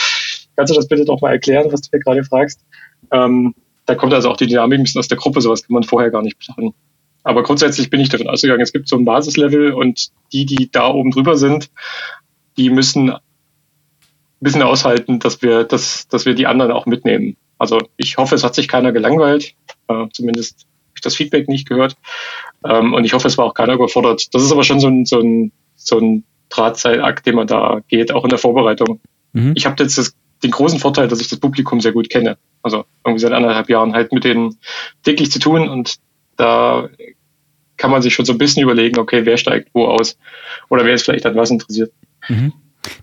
kannst 0.56 0.72
du 0.72 0.76
das 0.76 0.88
bitte 0.88 1.04
doch 1.04 1.20
mal 1.20 1.32
erklären, 1.32 1.70
was 1.70 1.82
du 1.82 1.88
mir 1.92 2.02
gerade 2.02 2.24
fragst? 2.24 2.60
Ähm, 3.12 3.54
da 3.86 3.94
kommt 3.94 4.12
also 4.12 4.30
auch 4.30 4.36
die 4.36 4.46
Dynamik 4.46 4.78
ein 4.78 4.82
bisschen 4.82 4.98
aus 4.98 5.08
der 5.08 5.18
Gruppe, 5.18 5.40
sowas 5.40 5.62
kann 5.62 5.74
man 5.74 5.84
vorher 5.84 6.10
gar 6.10 6.22
nicht 6.22 6.38
planen. 6.38 6.74
Aber 7.22 7.42
grundsätzlich 7.42 7.90
bin 7.90 8.00
ich 8.00 8.08
davon 8.08 8.28
ausgegangen, 8.28 8.60
es 8.60 8.72
gibt 8.72 8.88
so 8.88 8.96
ein 8.96 9.04
Basislevel 9.04 9.72
und 9.72 10.08
die, 10.32 10.46
die 10.46 10.70
da 10.70 10.88
oben 10.88 11.10
drüber 11.10 11.36
sind, 11.36 11.70
die 12.56 12.70
müssen 12.70 13.14
bisschen 14.40 14.62
aushalten, 14.62 15.18
dass 15.18 15.42
wir, 15.42 15.64
dass, 15.64 16.08
dass 16.08 16.26
wir 16.26 16.34
die 16.34 16.46
anderen 16.46 16.72
auch 16.72 16.86
mitnehmen. 16.86 17.36
Also 17.58 17.80
ich 17.96 18.18
hoffe, 18.18 18.34
es 18.34 18.44
hat 18.44 18.54
sich 18.54 18.68
keiner 18.68 18.92
gelangweilt, 18.92 19.54
äh, 19.88 20.06
zumindest 20.12 20.60
habe 20.60 20.96
ich 20.96 21.00
das 21.00 21.16
Feedback 21.16 21.48
nicht 21.48 21.68
gehört. 21.68 21.96
Ähm, 22.64 22.92
und 22.92 23.04
ich 23.04 23.14
hoffe, 23.14 23.28
es 23.28 23.38
war 23.38 23.46
auch 23.46 23.54
keiner 23.54 23.74
überfordert. 23.74 24.34
Das 24.34 24.42
ist 24.42 24.52
aber 24.52 24.64
schon 24.64 24.80
so 24.80 24.88
ein, 24.88 25.06
so 25.06 25.20
ein, 25.20 25.52
so 25.74 25.98
ein 25.98 26.24
Drahtseilakt, 26.50 27.26
den 27.26 27.34
man 27.34 27.46
da 27.46 27.80
geht, 27.88 28.12
auch 28.12 28.24
in 28.24 28.30
der 28.30 28.38
Vorbereitung. 28.38 29.00
Mhm. 29.32 29.52
Ich 29.56 29.66
habe 29.66 29.82
jetzt 29.82 29.98
das, 29.98 30.14
den 30.42 30.50
großen 30.50 30.78
Vorteil, 30.78 31.08
dass 31.08 31.20
ich 31.20 31.28
das 31.28 31.40
Publikum 31.40 31.80
sehr 31.80 31.92
gut 31.92 32.10
kenne. 32.10 32.36
Also 32.62 32.84
irgendwie 33.04 33.22
seit 33.22 33.32
anderthalb 33.32 33.70
Jahren 33.70 33.94
halt 33.94 34.12
mit 34.12 34.24
denen 34.24 34.58
täglich 35.02 35.30
zu 35.30 35.38
tun 35.38 35.68
und 35.68 35.96
da 36.36 36.88
kann 37.76 37.90
man 37.90 38.02
sich 38.02 38.14
schon 38.14 38.24
so 38.24 38.32
ein 38.32 38.38
bisschen 38.38 38.62
überlegen, 38.62 38.98
okay, 38.98 39.24
wer 39.24 39.36
steigt 39.36 39.70
wo 39.72 39.86
aus 39.86 40.18
oder 40.68 40.84
wer 40.84 40.94
ist 40.94 41.04
vielleicht 41.04 41.26
an 41.26 41.36
was 41.36 41.50
interessiert. 41.50 41.92
Mhm. 42.28 42.52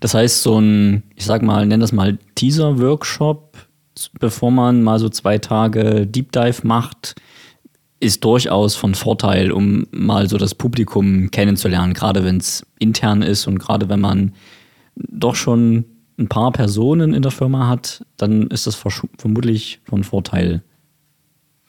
Das 0.00 0.14
heißt, 0.14 0.42
so 0.42 0.58
ein, 0.58 1.02
ich 1.14 1.24
sag 1.24 1.42
mal, 1.42 1.66
nenn 1.66 1.80
das 1.80 1.92
mal 1.92 2.18
Teaser-Workshop, 2.34 3.56
bevor 4.18 4.50
man 4.50 4.82
mal 4.82 4.98
so 4.98 5.08
zwei 5.08 5.38
Tage 5.38 6.06
Deep 6.06 6.32
Dive 6.32 6.66
macht, 6.66 7.14
ist 8.00 8.24
durchaus 8.24 8.74
von 8.74 8.94
Vorteil, 8.94 9.50
um 9.50 9.86
mal 9.90 10.28
so 10.28 10.36
das 10.36 10.54
Publikum 10.54 11.30
kennenzulernen, 11.30 11.94
gerade 11.94 12.24
wenn 12.24 12.36
es 12.36 12.66
intern 12.78 13.22
ist 13.22 13.46
und 13.46 13.58
gerade 13.58 13.88
wenn 13.88 14.00
man 14.00 14.34
doch 14.96 15.34
schon 15.34 15.86
ein 16.18 16.28
paar 16.28 16.52
Personen 16.52 17.14
in 17.14 17.22
der 17.22 17.30
Firma 17.30 17.68
hat, 17.68 18.04
dann 18.16 18.48
ist 18.48 18.66
das 18.66 18.76
vermutlich 18.76 19.80
von 19.84 20.04
Vorteil. 20.04 20.62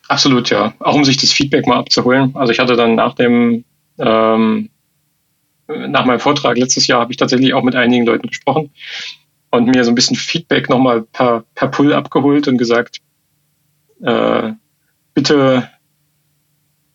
Absolut, 0.07 0.49
ja. 0.49 0.73
Auch 0.79 0.93
um 0.93 1.03
sich 1.03 1.17
das 1.17 1.31
Feedback 1.31 1.65
mal 1.67 1.77
abzuholen. 1.77 2.35
Also 2.35 2.51
ich 2.51 2.59
hatte 2.59 2.75
dann 2.75 2.95
nach 2.95 3.15
dem 3.15 3.63
ähm, 3.97 4.69
nach 5.67 6.05
meinem 6.05 6.19
Vortrag 6.19 6.57
letztes 6.57 6.87
Jahr 6.87 7.01
habe 7.01 7.11
ich 7.11 7.17
tatsächlich 7.17 7.53
auch 7.53 7.63
mit 7.63 7.75
einigen 7.75 8.05
Leuten 8.05 8.27
gesprochen 8.27 8.71
und 9.51 9.67
mir 9.67 9.83
so 9.83 9.91
ein 9.91 9.95
bisschen 9.95 10.15
Feedback 10.15 10.69
nochmal 10.69 11.01
per, 11.01 11.43
per 11.55 11.67
Pull 11.69 11.93
abgeholt 11.93 12.47
und 12.47 12.57
gesagt, 12.57 12.99
äh, 14.01 14.51
bitte 15.13 15.69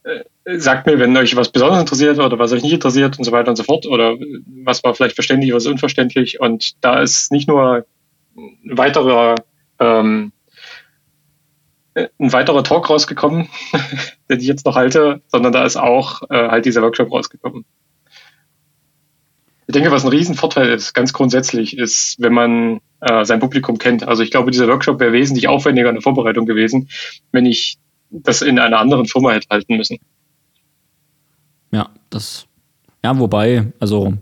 äh, 0.04 0.58
sagt 0.58 0.86
mir, 0.86 0.98
wenn 0.98 1.16
euch 1.16 1.34
was 1.36 1.50
besonders 1.50 1.80
interessiert 1.80 2.18
oder 2.18 2.38
was 2.38 2.52
euch 2.52 2.62
nicht 2.62 2.72
interessiert 2.72 3.18
und 3.18 3.24
so 3.24 3.32
weiter 3.32 3.50
und 3.50 3.56
so 3.56 3.64
fort 3.64 3.86
oder 3.86 4.16
was 4.64 4.84
war 4.84 4.94
vielleicht 4.94 5.14
verständlich, 5.14 5.52
was 5.52 5.66
unverständlich 5.66 6.40
und 6.40 6.72
da 6.84 7.00
ist 7.00 7.32
nicht 7.32 7.48
nur 7.48 7.84
ein 8.36 8.76
weiterer 8.78 9.34
ähm, 9.78 10.32
ein 11.94 12.32
weiterer 12.32 12.62
Talk 12.62 12.88
rausgekommen, 12.88 13.48
den 14.30 14.40
ich 14.40 14.46
jetzt 14.46 14.64
noch 14.64 14.76
halte, 14.76 15.22
sondern 15.28 15.52
da 15.52 15.64
ist 15.64 15.76
auch 15.76 16.22
äh, 16.30 16.48
halt 16.48 16.64
dieser 16.64 16.82
Workshop 16.82 17.10
rausgekommen. 17.10 17.64
Ich 19.70 19.72
denke, 19.72 19.92
was 19.92 20.02
ein 20.02 20.10
Riesenvorteil 20.10 20.68
ist, 20.70 20.94
ganz 20.94 21.12
grundsätzlich, 21.12 21.78
ist, 21.78 22.16
wenn 22.18 22.32
man 22.32 22.80
äh, 23.02 23.24
sein 23.24 23.38
Publikum 23.38 23.78
kennt. 23.78 24.02
Also 24.02 24.24
ich 24.24 24.32
glaube, 24.32 24.50
dieser 24.50 24.66
Workshop 24.66 24.98
wäre 24.98 25.12
wesentlich 25.12 25.46
aufwendiger 25.46 25.88
in 25.88 25.94
der 25.94 26.02
Vorbereitung 26.02 26.44
gewesen, 26.44 26.88
wenn 27.30 27.46
ich 27.46 27.78
das 28.10 28.42
in 28.42 28.58
einer 28.58 28.80
anderen 28.80 29.06
Firma 29.06 29.30
hätte 29.30 29.46
halten 29.48 29.76
müssen. 29.76 29.98
Ja, 31.70 31.88
das, 32.10 32.48
ja, 33.04 33.16
wobei, 33.16 33.72
also 33.78 34.14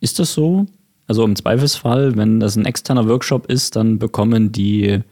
ist 0.00 0.18
das 0.18 0.34
so? 0.34 0.66
Also 1.06 1.24
im 1.24 1.36
Zweifelsfall, 1.36 2.16
wenn 2.16 2.40
das 2.40 2.56
ein 2.56 2.66
externer 2.66 3.06
Workshop 3.06 3.46
ist, 3.46 3.76
dann 3.76 4.00
bekommen 4.00 4.50
die, 4.50 5.04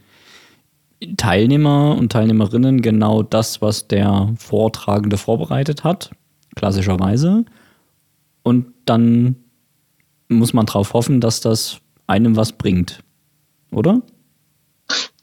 Teilnehmer 1.16 1.96
und 1.96 2.10
Teilnehmerinnen 2.10 2.82
genau 2.82 3.22
das, 3.22 3.62
was 3.62 3.86
der 3.86 4.34
Vortragende 4.36 5.18
vorbereitet 5.18 5.84
hat, 5.84 6.10
klassischerweise. 6.56 7.44
Und 8.42 8.66
dann 8.84 9.36
muss 10.28 10.52
man 10.52 10.66
darauf 10.66 10.92
hoffen, 10.92 11.20
dass 11.20 11.40
das 11.40 11.80
einem 12.06 12.36
was 12.36 12.52
bringt. 12.52 13.00
Oder? 13.70 14.02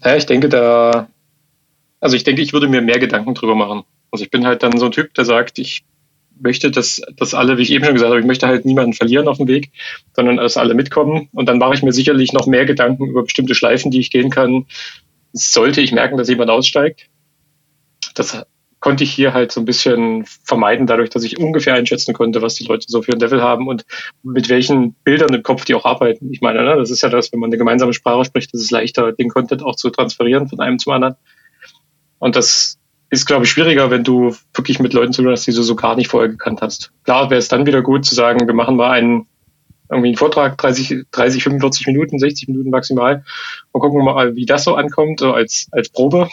Ja, 0.04 0.16
ich 0.16 0.26
denke, 0.26 0.50
da, 0.50 1.08
also 2.00 2.16
ich 2.16 2.24
denke, 2.24 2.42
ich 2.42 2.54
würde 2.54 2.68
mir 2.68 2.82
mehr 2.82 3.00
Gedanken 3.00 3.34
drüber 3.34 3.56
machen. 3.56 3.84
Also 4.12 4.24
ich 4.24 4.32
bin 4.32 4.46
halt 4.46 4.64
dann 4.64 4.78
so 4.78 4.86
ein 4.86 4.92
Typ, 4.92 5.14
der 5.16 5.26
sagt, 5.26 5.58
ich 5.60 5.84
möchte, 6.40 6.70
dass, 6.70 7.02
dass 7.16 7.34
alle, 7.34 7.58
wie 7.58 7.64
ich 7.64 7.72
eben 7.72 7.86
schon 7.86 7.94
gesagt 7.94 8.10
habe, 8.10 8.20
ich 8.20 8.26
möchte 8.26 8.48
halt 8.48 8.66
niemanden 8.66 8.94
verlieren 8.94 9.28
auf 9.28 9.38
dem 9.38 9.48
Weg, 9.48 9.72
sondern 10.16 10.38
dass 10.38 10.58
alle 10.58 10.74
mitkommen. 10.74 11.30
Und 11.32 11.48
dann 11.48 11.58
mache 11.58 11.76
ich 11.76 11.84
mir 11.84 11.94
sicherlich 11.94 12.34
noch 12.34 12.48
mehr 12.48 12.66
Gedanken 12.66 13.08
über 13.08 13.24
bestimmte 13.24 13.56
Schleifen, 13.56 13.92
die 13.92 14.00
ich 14.00 14.12
gehen 14.12 14.30
kann. 14.30 14.66
Sollte 15.34 15.82
ich 15.82 15.92
merken, 15.92 16.18
dass 16.18 16.30
jemand 16.30 16.50
aussteigt. 16.50 17.10
Das 18.14 18.46
konnte 18.86 19.04
ich 19.04 19.12
hier 19.12 19.34
halt 19.34 19.52
so 19.52 19.62
ein 19.62 19.66
bisschen 19.66 20.26
vermeiden, 20.44 20.86
dadurch, 20.86 21.10
dass 21.10 21.24
ich 21.24 21.40
ungefähr 21.40 21.74
einschätzen 21.74 22.14
konnte, 22.14 22.44
was 22.44 22.54
die 22.54 22.66
Leute 22.66 22.86
so 22.88 23.02
für 23.02 23.14
ein 23.14 23.20
Level 23.20 23.42
haben 23.42 23.68
und 23.68 23.84
mit 24.22 24.48
welchen 24.48 24.94
Bildern 25.04 25.34
im 25.34 25.42
Kopf 25.42 25.66
die 25.66 25.74
auch 25.74 25.86
arbeiten. 25.86 26.32
Ich 26.32 26.42
meine, 26.42 26.64
ne, 26.64 26.76
das 26.76 26.92
ist 26.92 27.02
ja 27.02 27.10
das, 27.10 27.34
wenn 27.34 27.40
man 27.40 27.50
eine 27.50 27.58
gemeinsame 27.58 27.94
Sprache 27.94 28.26
spricht, 28.26 28.54
ist 28.54 28.62
es 28.62 28.70
leichter, 28.70 29.12
den 29.12 29.30
Content 29.30 29.64
auch 29.64 29.76
zu 29.76 29.90
transferieren 29.90 30.48
von 30.48 30.60
einem 30.60 30.78
zum 30.78 30.94
anderen. 30.94 31.16
Und 32.20 32.36
das 32.36 32.78
ist, 33.10 33.26
glaube 33.26 33.46
ich, 33.46 33.50
schwieriger, 33.50 33.90
wenn 33.90 34.04
du 34.04 34.36
wirklich 34.54 34.78
mit 34.78 34.94
Leuten 34.94 35.14
zu 35.14 35.24
tun 35.24 35.32
hast, 35.32 35.48
die 35.48 35.54
du 35.54 35.64
so 35.64 35.76
gar 35.76 35.96
nicht 35.96 36.12
vorher 36.12 36.30
gekannt 36.30 36.62
hast. 36.62 36.92
Klar 37.06 37.32
wäre 37.32 37.40
es 37.40 37.48
dann 37.48 37.66
wieder 37.66 37.82
gut 37.82 38.06
zu 38.06 38.14
sagen, 38.14 38.46
wir 38.46 38.54
machen 38.54 38.76
mal 38.76 38.92
einen, 38.92 39.26
irgendwie 39.90 40.10
einen 40.10 40.18
Vortrag, 40.18 40.60
30, 40.60 41.06
30, 41.10 41.42
45 41.42 41.88
Minuten, 41.88 42.20
60 42.20 42.50
Minuten 42.50 42.70
maximal 42.70 43.26
und 43.72 43.82
gucken 43.82 44.06
mal, 44.06 44.36
wie 44.36 44.46
das 44.46 44.64
so 44.64 44.76
ankommt, 44.76 45.22
so 45.22 45.34
als, 45.34 45.70
als 45.72 45.90
Probe. 45.90 46.30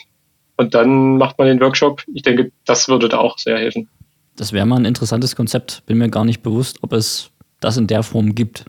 Und 0.57 0.75
dann 0.75 1.19
macht 1.19 1.39
man 1.39 1.49
den 1.49 1.61
Workshop. 1.61 2.05
Ich 2.13 2.23
denke, 2.23 2.53
das 2.65 2.89
würde 2.89 3.09
da 3.09 3.19
auch 3.19 3.39
sehr 3.39 3.59
helfen. 3.59 3.89
Das 4.37 4.53
wäre 4.53 4.67
mal 4.67 4.77
ein 4.77 4.85
interessantes 4.85 5.37
Konzept. 5.37 5.83
Bin 5.87 5.99
mir 5.99 6.09
gar 6.09 6.25
nicht 6.25 6.43
bewusst, 6.43 6.79
ob 6.83 6.93
es 6.93 7.31
das 7.61 7.77
in 7.77 7.87
der 7.87 8.03
Form 8.03 8.35
gibt. 8.35 8.65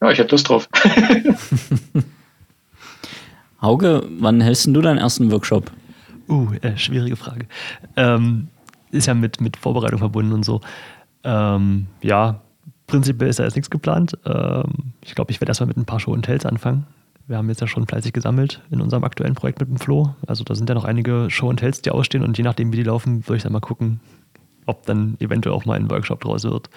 Ja, 0.00 0.10
ich 0.10 0.18
hätte 0.18 0.32
Lust 0.32 0.48
drauf. 0.48 0.68
Hauke, 3.62 4.06
wann 4.18 4.40
hältst 4.40 4.66
du 4.66 4.80
deinen 4.80 4.98
ersten 4.98 5.30
Workshop? 5.32 5.72
Uh, 6.28 6.52
äh, 6.62 6.76
schwierige 6.76 7.16
Frage. 7.16 7.46
Ähm, 7.96 8.48
ist 8.90 9.06
ja 9.06 9.14
mit, 9.14 9.40
mit 9.40 9.56
Vorbereitung 9.56 9.98
verbunden 9.98 10.32
und 10.32 10.44
so. 10.44 10.60
Ähm, 11.24 11.86
ja, 12.02 12.40
prinzipiell 12.86 13.30
ist 13.30 13.38
da 13.38 13.44
jetzt 13.44 13.56
nichts 13.56 13.70
geplant. 13.70 14.16
Ähm, 14.24 14.92
ich 15.02 15.14
glaube, 15.14 15.32
ich 15.32 15.40
werde 15.40 15.50
erstmal 15.50 15.68
mit 15.68 15.76
ein 15.76 15.84
paar 15.84 15.98
Show 15.98 16.12
und 16.12 16.22
Tells 16.22 16.46
anfangen. 16.46 16.86
Wir 17.28 17.36
haben 17.36 17.48
jetzt 17.50 17.60
ja 17.60 17.66
schon 17.66 17.86
fleißig 17.86 18.14
gesammelt 18.14 18.62
in 18.70 18.80
unserem 18.80 19.04
aktuellen 19.04 19.34
Projekt 19.34 19.60
mit 19.60 19.68
dem 19.68 19.76
Flo. 19.76 20.14
Also 20.26 20.44
da 20.44 20.54
sind 20.54 20.66
ja 20.70 20.74
noch 20.74 20.86
einige 20.86 21.26
Show 21.28 21.48
und 21.50 21.58
Tells, 21.58 21.82
die 21.82 21.90
ausstehen 21.90 22.24
und 22.24 22.38
je 22.38 22.42
nachdem, 22.42 22.72
wie 22.72 22.76
die 22.76 22.84
laufen, 22.84 23.26
würde 23.28 23.36
ich 23.36 23.42
dann 23.42 23.52
mal 23.52 23.60
gucken, 23.60 24.00
ob 24.64 24.86
dann 24.86 25.18
eventuell 25.20 25.54
auch 25.54 25.66
mal 25.66 25.74
ein 25.74 25.90
Workshop 25.90 26.22
draus 26.22 26.44
wird. 26.44 26.70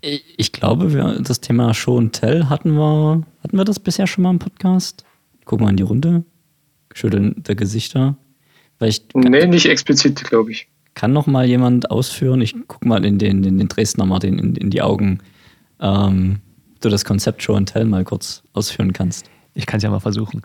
Ich 0.00 0.52
glaube, 0.52 0.94
wir, 0.94 1.20
das 1.20 1.42
Thema 1.42 1.74
Show 1.74 1.96
und 1.96 2.12
Tell 2.12 2.46
hatten 2.46 2.72
wir, 2.72 3.22
hatten 3.42 3.56
wir 3.58 3.64
das 3.64 3.78
bisher 3.78 4.06
schon 4.06 4.22
mal 4.22 4.30
im 4.30 4.38
Podcast? 4.38 5.04
Guck 5.44 5.60
mal 5.60 5.68
in 5.68 5.76
die 5.76 5.82
Runde. 5.82 6.24
Schütteln 6.94 7.42
der 7.46 7.54
Gesichter. 7.54 8.16
Vielleicht 8.78 9.14
nee, 9.14 9.46
nicht 9.46 9.66
explizit, 9.66 10.24
glaube 10.24 10.50
ich. 10.50 10.66
Kann 10.94 11.12
noch 11.12 11.26
mal 11.26 11.44
jemand 11.44 11.90
ausführen? 11.90 12.40
Ich 12.40 12.54
guck 12.68 12.86
mal 12.86 13.04
in 13.04 13.18
den, 13.18 13.44
in 13.44 13.58
den 13.58 13.68
Dresdner 13.68 14.06
Martin 14.06 14.38
in, 14.38 14.56
in 14.56 14.70
die 14.70 14.80
Augen. 14.80 15.20
Ähm, 15.78 16.40
du 16.80 16.88
das 16.88 17.04
Konzept 17.04 17.42
Show 17.42 17.54
and 17.54 17.70
Tell 17.70 17.84
mal 17.84 18.04
kurz 18.04 18.42
ausführen 18.54 18.94
kannst. 18.94 19.26
Ich 19.54 19.66
kann 19.66 19.78
es 19.78 19.82
ja 19.82 19.90
mal 19.90 20.00
versuchen. 20.00 20.42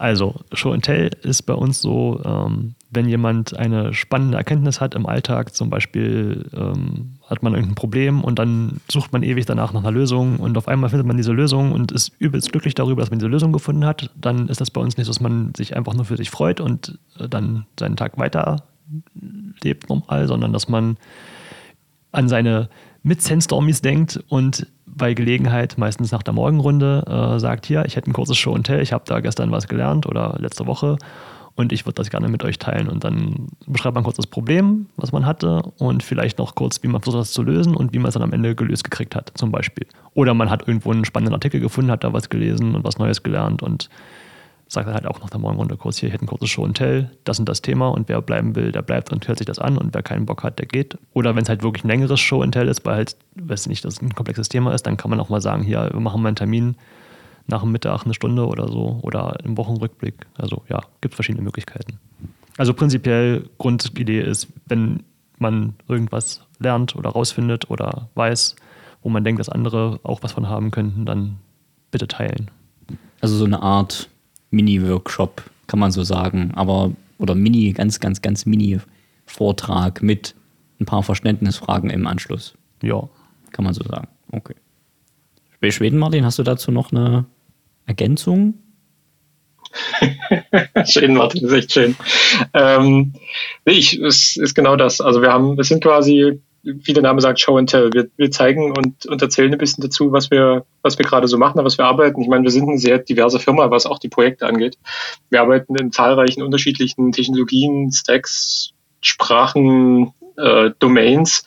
Also, 0.00 0.36
Show 0.54 0.72
and 0.72 0.82
Tell 0.82 1.10
ist 1.22 1.42
bei 1.42 1.52
uns 1.52 1.82
so, 1.82 2.22
ähm, 2.24 2.74
wenn 2.90 3.06
jemand 3.06 3.54
eine 3.54 3.92
spannende 3.92 4.38
Erkenntnis 4.38 4.80
hat 4.80 4.94
im 4.94 5.04
Alltag, 5.04 5.54
zum 5.54 5.68
Beispiel 5.68 6.48
ähm, 6.54 7.18
hat 7.28 7.42
man 7.42 7.52
irgendein 7.52 7.74
Problem 7.74 8.24
und 8.24 8.38
dann 8.38 8.80
sucht 8.90 9.12
man 9.12 9.22
ewig 9.22 9.44
danach 9.44 9.74
nach 9.74 9.82
einer 9.82 9.92
Lösung 9.92 10.38
und 10.40 10.56
auf 10.56 10.68
einmal 10.68 10.88
findet 10.88 11.06
man 11.06 11.18
diese 11.18 11.32
Lösung 11.32 11.72
und 11.72 11.92
ist 11.92 12.12
übelst 12.18 12.50
glücklich 12.50 12.74
darüber, 12.74 13.02
dass 13.02 13.10
man 13.10 13.18
diese 13.18 13.28
Lösung 13.28 13.52
gefunden 13.52 13.84
hat, 13.84 14.10
dann 14.18 14.48
ist 14.48 14.62
das 14.62 14.70
bei 14.70 14.80
uns 14.80 14.96
nicht 14.96 15.04
so, 15.06 15.12
dass 15.12 15.20
man 15.20 15.52
sich 15.54 15.76
einfach 15.76 15.92
nur 15.92 16.06
für 16.06 16.16
sich 16.16 16.30
freut 16.30 16.60
und 16.60 16.98
äh, 17.18 17.28
dann 17.28 17.66
seinen 17.78 17.96
Tag 17.96 18.16
weiter 18.16 18.64
lebt 19.62 19.90
normal, 19.90 20.26
sondern 20.26 20.54
dass 20.54 20.66
man 20.66 20.96
an 22.10 22.28
seine 22.28 22.70
Mit-Sandstormies 23.02 23.82
denkt 23.82 24.24
und 24.28 24.66
bei 25.00 25.14
Gelegenheit, 25.14 25.78
meistens 25.78 26.12
nach 26.12 26.22
der 26.22 26.34
Morgenrunde, 26.34 27.02
äh, 27.08 27.40
sagt, 27.40 27.66
hier, 27.66 27.84
ich 27.86 27.96
hätte 27.96 28.10
ein 28.10 28.12
kurzes 28.12 28.36
Show 28.36 28.52
und 28.52 28.64
Tell, 28.64 28.80
ich 28.80 28.92
habe 28.92 29.02
da 29.06 29.20
gestern 29.20 29.50
was 29.50 29.66
gelernt 29.66 30.06
oder 30.06 30.36
letzte 30.38 30.66
Woche 30.66 30.98
und 31.56 31.72
ich 31.72 31.86
würde 31.86 31.94
das 31.94 32.10
gerne 32.10 32.28
mit 32.28 32.44
euch 32.44 32.58
teilen. 32.58 32.86
Und 32.86 33.02
dann 33.02 33.48
beschreibt 33.66 33.94
man 33.94 34.04
kurz 34.04 34.16
das 34.16 34.26
Problem, 34.26 34.86
was 34.96 35.10
man 35.10 35.24
hatte 35.24 35.62
und 35.78 36.02
vielleicht 36.02 36.38
noch 36.38 36.54
kurz, 36.54 36.82
wie 36.82 36.88
man 36.88 37.00
versucht, 37.00 37.22
das 37.22 37.32
zu 37.32 37.42
lösen 37.42 37.74
und 37.74 37.94
wie 37.94 37.98
man 37.98 38.08
es 38.08 38.14
dann 38.14 38.22
am 38.22 38.32
Ende 38.32 38.54
gelöst 38.54 38.84
gekriegt 38.84 39.16
hat, 39.16 39.32
zum 39.34 39.50
Beispiel. 39.50 39.86
Oder 40.12 40.34
man 40.34 40.50
hat 40.50 40.68
irgendwo 40.68 40.92
einen 40.92 41.06
spannenden 41.06 41.34
Artikel 41.34 41.60
gefunden, 41.60 41.90
hat 41.90 42.04
da 42.04 42.12
was 42.12 42.28
gelesen 42.28 42.74
und 42.74 42.84
was 42.84 42.98
Neues 42.98 43.22
gelernt 43.22 43.62
und 43.62 43.88
sagt 44.70 44.86
dann 44.86 44.94
halt 44.94 45.06
auch 45.06 45.20
nach 45.20 45.30
der 45.30 45.40
Morgenrunde 45.40 45.76
kurz, 45.76 45.98
hier, 45.98 46.08
ich 46.08 46.12
hätte 46.14 46.24
ein 46.24 46.28
kurzes 46.28 46.48
Show 46.48 46.62
und 46.62 46.74
Tell, 46.74 47.10
das 47.24 47.40
und 47.40 47.48
das 47.48 47.60
Thema 47.60 47.88
und 47.88 48.08
wer 48.08 48.22
bleiben 48.22 48.54
will, 48.54 48.70
der 48.70 48.82
bleibt 48.82 49.12
und 49.12 49.26
hört 49.26 49.38
sich 49.38 49.46
das 49.46 49.58
an 49.58 49.76
und 49.76 49.92
wer 49.94 50.02
keinen 50.02 50.26
Bock 50.26 50.44
hat, 50.44 50.60
der 50.60 50.66
geht. 50.66 50.96
Oder 51.12 51.34
wenn 51.34 51.42
es 51.42 51.48
halt 51.48 51.64
wirklich 51.64 51.84
ein 51.84 51.88
längeres 51.88 52.20
Show 52.20 52.40
and 52.40 52.54
Tell 52.54 52.68
ist, 52.68 52.86
weil 52.86 52.94
halt, 52.94 53.16
weiß 53.34 53.66
nicht, 53.66 53.84
das 53.84 54.00
ein 54.00 54.14
komplexes 54.14 54.48
Thema 54.48 54.72
ist, 54.72 54.86
dann 54.86 54.96
kann 54.96 55.10
man 55.10 55.18
auch 55.18 55.28
mal 55.28 55.40
sagen, 55.40 55.64
hier, 55.64 55.90
wir 55.92 56.00
machen 56.00 56.22
mal 56.22 56.28
einen 56.28 56.36
Termin 56.36 56.76
nach 57.48 57.62
dem 57.62 57.72
Mittag 57.72 58.04
eine 58.04 58.14
Stunde 58.14 58.46
oder 58.46 58.68
so 58.68 59.00
oder 59.02 59.38
im 59.44 59.56
Wochenrückblick. 59.56 60.14
Also 60.38 60.62
ja, 60.68 60.80
gibt 61.00 61.14
verschiedene 61.16 61.42
Möglichkeiten. 61.42 61.98
Also 62.56 62.72
prinzipiell 62.72 63.48
Grundidee 63.58 64.20
ist, 64.20 64.46
wenn 64.66 65.02
man 65.38 65.74
irgendwas 65.88 66.46
lernt 66.60 66.94
oder 66.94 67.10
rausfindet 67.10 67.70
oder 67.70 68.08
weiß, 68.14 68.54
wo 69.02 69.08
man 69.08 69.24
denkt, 69.24 69.40
dass 69.40 69.48
andere 69.48 69.98
auch 70.04 70.22
was 70.22 70.32
von 70.32 70.48
haben 70.48 70.70
könnten, 70.70 71.06
dann 71.06 71.38
bitte 71.90 72.06
teilen. 72.06 72.50
Also 73.20 73.36
so 73.36 73.44
eine 73.44 73.62
Art 73.62 74.08
Mini-Workshop, 74.50 75.42
kann 75.66 75.78
man 75.78 75.92
so 75.92 76.02
sagen. 76.02 76.52
Aber, 76.54 76.92
oder 77.18 77.34
Mini, 77.34 77.72
ganz, 77.72 78.00
ganz, 78.00 78.22
ganz 78.22 78.46
Mini-Vortrag 78.46 80.02
mit 80.02 80.34
ein 80.80 80.86
paar 80.86 81.02
Verständnisfragen 81.02 81.90
im 81.90 82.06
Anschluss. 82.06 82.54
Ja. 82.82 83.08
Kann 83.52 83.64
man 83.64 83.74
so 83.74 83.84
sagen. 83.84 84.08
Okay. 84.32 84.54
Schweden, 85.70 85.98
Martin, 85.98 86.24
hast 86.24 86.38
du 86.38 86.42
dazu 86.42 86.70
noch 86.70 86.92
eine 86.92 87.26
Ergänzung? 87.86 88.54
schön, 90.86 91.14
Martin, 91.14 91.44
ist 91.46 91.52
echt 91.52 91.72
schön. 91.72 91.96
Ähm, 92.54 93.12
ich, 93.64 93.98
es 94.00 94.36
ist 94.36 94.54
genau 94.54 94.76
das. 94.76 95.00
Also 95.00 95.22
wir 95.22 95.30
haben, 95.30 95.56
wir 95.56 95.64
sind 95.64 95.82
quasi 95.82 96.40
wie 96.62 96.92
der 96.92 97.02
Name 97.02 97.20
sagt, 97.20 97.40
Show 97.40 97.56
and 97.56 97.70
Tell. 97.70 97.90
Wir, 97.92 98.08
wir 98.16 98.30
zeigen 98.30 98.72
und, 98.76 99.06
und 99.06 99.22
erzählen 99.22 99.52
ein 99.52 99.58
bisschen 99.58 99.82
dazu, 99.82 100.12
was 100.12 100.30
wir, 100.30 100.64
was 100.82 100.98
wir 100.98 101.04
gerade 101.04 101.26
so 101.26 101.38
machen, 101.38 101.64
was 101.64 101.78
wir 101.78 101.86
arbeiten. 101.86 102.20
Ich 102.20 102.28
meine, 102.28 102.44
wir 102.44 102.50
sind 102.50 102.68
eine 102.68 102.78
sehr 102.78 102.98
diverse 102.98 103.38
Firma, 103.38 103.70
was 103.70 103.86
auch 103.86 103.98
die 103.98 104.08
Projekte 104.08 104.46
angeht. 104.46 104.76
Wir 105.30 105.40
arbeiten 105.40 105.74
in 105.76 105.92
zahlreichen 105.92 106.42
unterschiedlichen 106.42 107.12
Technologien, 107.12 107.90
Stacks, 107.92 108.70
Sprachen, 109.00 110.12
äh, 110.36 110.70
Domains. 110.78 111.44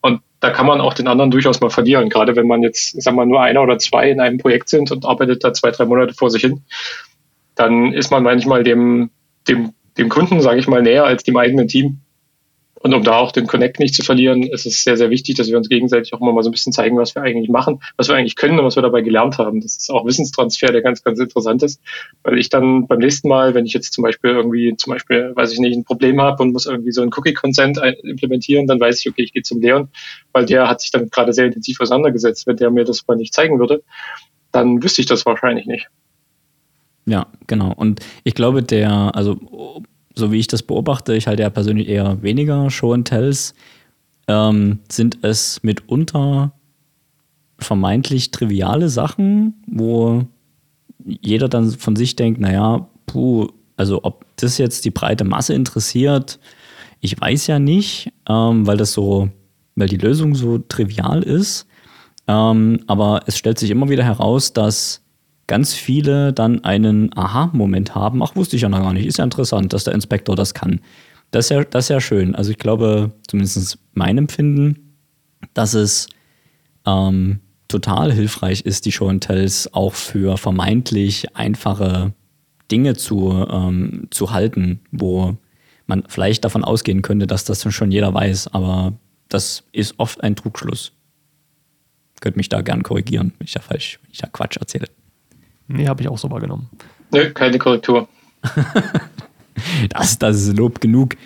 Und 0.00 0.22
da 0.40 0.50
kann 0.50 0.66
man 0.66 0.80
auch 0.80 0.94
den 0.94 1.08
anderen 1.08 1.30
durchaus 1.30 1.60
mal 1.60 1.70
verlieren. 1.70 2.08
Gerade 2.08 2.34
wenn 2.36 2.46
man 2.46 2.62
jetzt, 2.62 2.94
ich 2.96 3.04
sag 3.04 3.14
mal, 3.14 3.26
nur 3.26 3.42
einer 3.42 3.62
oder 3.62 3.78
zwei 3.78 4.10
in 4.10 4.20
einem 4.20 4.38
Projekt 4.38 4.70
sind 4.70 4.90
und 4.90 5.04
arbeitet 5.04 5.44
da 5.44 5.52
zwei, 5.52 5.70
drei 5.70 5.84
Monate 5.84 6.14
vor 6.14 6.30
sich 6.30 6.42
hin, 6.42 6.62
dann 7.54 7.92
ist 7.92 8.10
man 8.10 8.22
manchmal 8.22 8.62
dem, 8.62 9.10
dem, 9.46 9.72
dem 9.98 10.08
Kunden, 10.08 10.40
sage 10.40 10.60
ich 10.60 10.68
mal, 10.68 10.82
näher 10.82 11.04
als 11.04 11.24
dem 11.24 11.36
eigenen 11.36 11.68
Team. 11.68 12.00
Und 12.80 12.94
um 12.94 13.02
da 13.02 13.16
auch 13.16 13.32
den 13.32 13.46
Connect 13.46 13.80
nicht 13.80 13.94
zu 13.94 14.02
verlieren, 14.02 14.44
ist 14.44 14.64
es 14.64 14.84
sehr, 14.84 14.96
sehr 14.96 15.10
wichtig, 15.10 15.36
dass 15.36 15.48
wir 15.48 15.56
uns 15.56 15.68
gegenseitig 15.68 16.14
auch 16.14 16.20
immer 16.20 16.32
mal 16.32 16.42
so 16.42 16.48
ein 16.48 16.52
bisschen 16.52 16.72
zeigen, 16.72 16.96
was 16.96 17.14
wir 17.14 17.22
eigentlich 17.22 17.48
machen, 17.48 17.80
was 17.96 18.08
wir 18.08 18.14
eigentlich 18.14 18.36
können 18.36 18.58
und 18.58 18.64
was 18.64 18.76
wir 18.76 18.82
dabei 18.82 19.00
gelernt 19.00 19.38
haben. 19.38 19.60
Das 19.60 19.76
ist 19.76 19.90
auch 19.90 20.06
Wissenstransfer, 20.06 20.68
der 20.68 20.82
ganz, 20.82 21.02
ganz 21.02 21.18
interessant 21.18 21.62
ist, 21.64 21.80
weil 22.22 22.38
ich 22.38 22.50
dann 22.50 22.86
beim 22.86 23.00
nächsten 23.00 23.28
Mal, 23.28 23.54
wenn 23.54 23.66
ich 23.66 23.72
jetzt 23.72 23.92
zum 23.92 24.02
Beispiel 24.02 24.30
irgendwie, 24.30 24.76
zum 24.76 24.92
Beispiel, 24.92 25.32
weiß 25.34 25.52
ich 25.52 25.58
nicht, 25.58 25.76
ein 25.76 25.84
Problem 25.84 26.20
habe 26.20 26.42
und 26.42 26.52
muss 26.52 26.66
irgendwie 26.66 26.92
so 26.92 27.02
ein 27.02 27.10
Cookie-Consent 27.14 27.80
implementieren, 28.04 28.66
dann 28.68 28.78
weiß 28.78 29.00
ich, 29.00 29.08
okay, 29.10 29.22
ich 29.22 29.32
gehe 29.32 29.42
zum 29.42 29.60
Leon, 29.60 29.88
weil 30.32 30.46
der 30.46 30.68
hat 30.68 30.80
sich 30.80 30.92
damit 30.92 31.10
gerade 31.10 31.32
sehr 31.32 31.46
intensiv 31.46 31.80
auseinandergesetzt. 31.80 32.46
Wenn 32.46 32.56
der 32.56 32.70
mir 32.70 32.84
das 32.84 33.06
mal 33.08 33.16
nicht 33.16 33.34
zeigen 33.34 33.58
würde, 33.58 33.82
dann 34.52 34.82
wüsste 34.82 35.00
ich 35.00 35.06
das 35.06 35.26
wahrscheinlich 35.26 35.66
nicht. 35.66 35.88
Ja, 37.06 37.26
genau. 37.46 37.72
Und 37.72 38.00
ich 38.22 38.34
glaube, 38.34 38.62
der, 38.62 39.10
also 39.14 39.38
so 40.18 40.32
wie 40.32 40.38
ich 40.38 40.48
das 40.48 40.62
beobachte, 40.62 41.14
ich 41.14 41.26
halte 41.26 41.42
ja 41.42 41.50
persönlich 41.50 41.88
eher 41.88 42.22
weniger 42.22 42.70
Show 42.70 42.92
and 42.92 43.08
Tells, 43.08 43.54
ähm, 44.26 44.80
sind 44.90 45.18
es 45.22 45.62
mitunter 45.62 46.52
vermeintlich 47.58 48.30
triviale 48.30 48.88
Sachen, 48.88 49.54
wo 49.66 50.26
jeder 51.04 51.48
dann 51.48 51.70
von 51.70 51.96
sich 51.96 52.16
denkt, 52.16 52.40
naja, 52.40 52.88
puh, 53.06 53.48
also 53.76 54.00
ob 54.02 54.24
das 54.36 54.58
jetzt 54.58 54.84
die 54.84 54.90
breite 54.90 55.24
Masse 55.24 55.54
interessiert, 55.54 56.38
ich 57.00 57.20
weiß 57.20 57.46
ja 57.46 57.58
nicht, 57.58 58.12
ähm, 58.28 58.66
weil 58.66 58.76
das 58.76 58.92
so, 58.92 59.30
weil 59.76 59.88
die 59.88 59.96
Lösung 59.96 60.34
so 60.34 60.58
trivial 60.58 61.22
ist. 61.22 61.66
Ähm, 62.26 62.80
aber 62.86 63.22
es 63.26 63.38
stellt 63.38 63.58
sich 63.58 63.70
immer 63.70 63.88
wieder 63.88 64.04
heraus, 64.04 64.52
dass 64.52 65.02
ganz 65.48 65.74
viele 65.74 66.32
dann 66.32 66.62
einen 66.62 67.16
Aha-Moment 67.16 67.96
haben. 67.96 68.22
Ach, 68.22 68.36
wusste 68.36 68.54
ich 68.54 68.62
ja 68.62 68.68
noch 68.68 68.82
gar 68.82 68.92
nicht. 68.92 69.06
Ist 69.06 69.18
ja 69.18 69.24
interessant, 69.24 69.72
dass 69.72 69.84
der 69.84 69.94
Inspektor 69.94 70.36
das 70.36 70.54
kann. 70.54 70.80
Das 71.32 71.46
ist 71.46 71.50
ja, 71.50 71.64
das 71.64 71.86
ist 71.86 71.88
ja 71.88 72.00
schön. 72.00 72.36
Also 72.36 72.52
ich 72.52 72.58
glaube, 72.58 73.10
zumindest 73.26 73.78
mein 73.94 74.16
Empfinden, 74.16 74.94
dass 75.54 75.74
es 75.74 76.08
ähm, 76.86 77.40
total 77.66 78.12
hilfreich 78.12 78.60
ist, 78.62 78.86
die 78.86 78.92
Show 78.92 79.08
and 79.08 79.24
Tells 79.24 79.72
auch 79.74 79.94
für 79.94 80.36
vermeintlich 80.36 81.34
einfache 81.36 82.12
Dinge 82.70 82.94
zu, 82.94 83.46
ähm, 83.50 84.08
zu 84.10 84.30
halten, 84.30 84.80
wo 84.92 85.36
man 85.86 86.04
vielleicht 86.08 86.44
davon 86.44 86.64
ausgehen 86.64 87.02
könnte, 87.02 87.26
dass 87.26 87.44
das 87.44 87.72
schon 87.72 87.90
jeder 87.90 88.12
weiß, 88.12 88.48
aber 88.48 88.92
das 89.28 89.64
ist 89.72 89.94
oft 89.98 90.22
ein 90.22 90.36
Trugschluss. 90.36 90.92
Könnt 92.20 92.36
mich 92.36 92.48
da 92.48 92.60
gern 92.62 92.82
korrigieren, 92.82 93.32
wenn 93.38 93.46
ich 93.46 93.52
da 93.52 93.60
falsch, 93.60 93.98
wenn 94.02 94.12
ich 94.12 94.18
da 94.18 94.26
Quatsch 94.26 94.58
erzähle. 94.58 94.88
Nee, 95.68 95.86
habe 95.86 96.02
ich 96.02 96.08
auch 96.08 96.18
so 96.18 96.30
wahrgenommen. 96.30 96.68
Nö, 97.12 97.30
keine 97.30 97.58
Korrektur. 97.58 98.08
das, 99.90 100.18
das 100.18 100.36
ist 100.36 100.56
Lob 100.56 100.80
genug. 100.80 101.16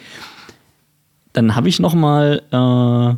Dann 1.33 1.55
habe 1.55 1.69
ich 1.69 1.81
noch 1.81 1.95
mal, 1.95 2.43
äh, 2.51 3.17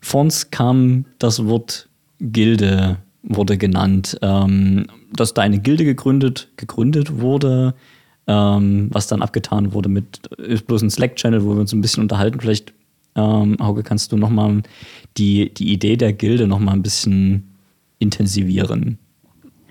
vor 0.00 0.20
uns 0.20 0.50
kam 0.50 1.04
das 1.18 1.44
Wort 1.44 1.88
Gilde, 2.20 2.96
wurde 3.22 3.58
genannt, 3.58 4.18
ähm, 4.22 4.86
dass 5.12 5.34
da 5.34 5.42
eine 5.42 5.58
Gilde 5.58 5.84
gegründet, 5.84 6.48
gegründet 6.56 7.20
wurde, 7.20 7.74
ähm, 8.26 8.88
was 8.92 9.08
dann 9.08 9.22
abgetan 9.22 9.72
wurde 9.72 9.88
mit, 9.88 10.26
ist 10.38 10.66
bloß 10.66 10.82
ein 10.82 10.90
Slack-Channel, 10.90 11.44
wo 11.44 11.54
wir 11.54 11.60
uns 11.60 11.72
ein 11.72 11.80
bisschen 11.80 12.02
unterhalten. 12.02 12.40
Vielleicht, 12.40 12.72
ähm, 13.16 13.56
Hauke, 13.60 13.82
kannst 13.82 14.12
du 14.12 14.16
noch 14.16 14.30
mal 14.30 14.62
die, 15.18 15.52
die 15.52 15.72
Idee 15.72 15.96
der 15.96 16.12
Gilde 16.12 16.46
noch 16.46 16.60
mal 16.60 16.72
ein 16.72 16.82
bisschen 16.82 17.48
intensivieren? 17.98 18.98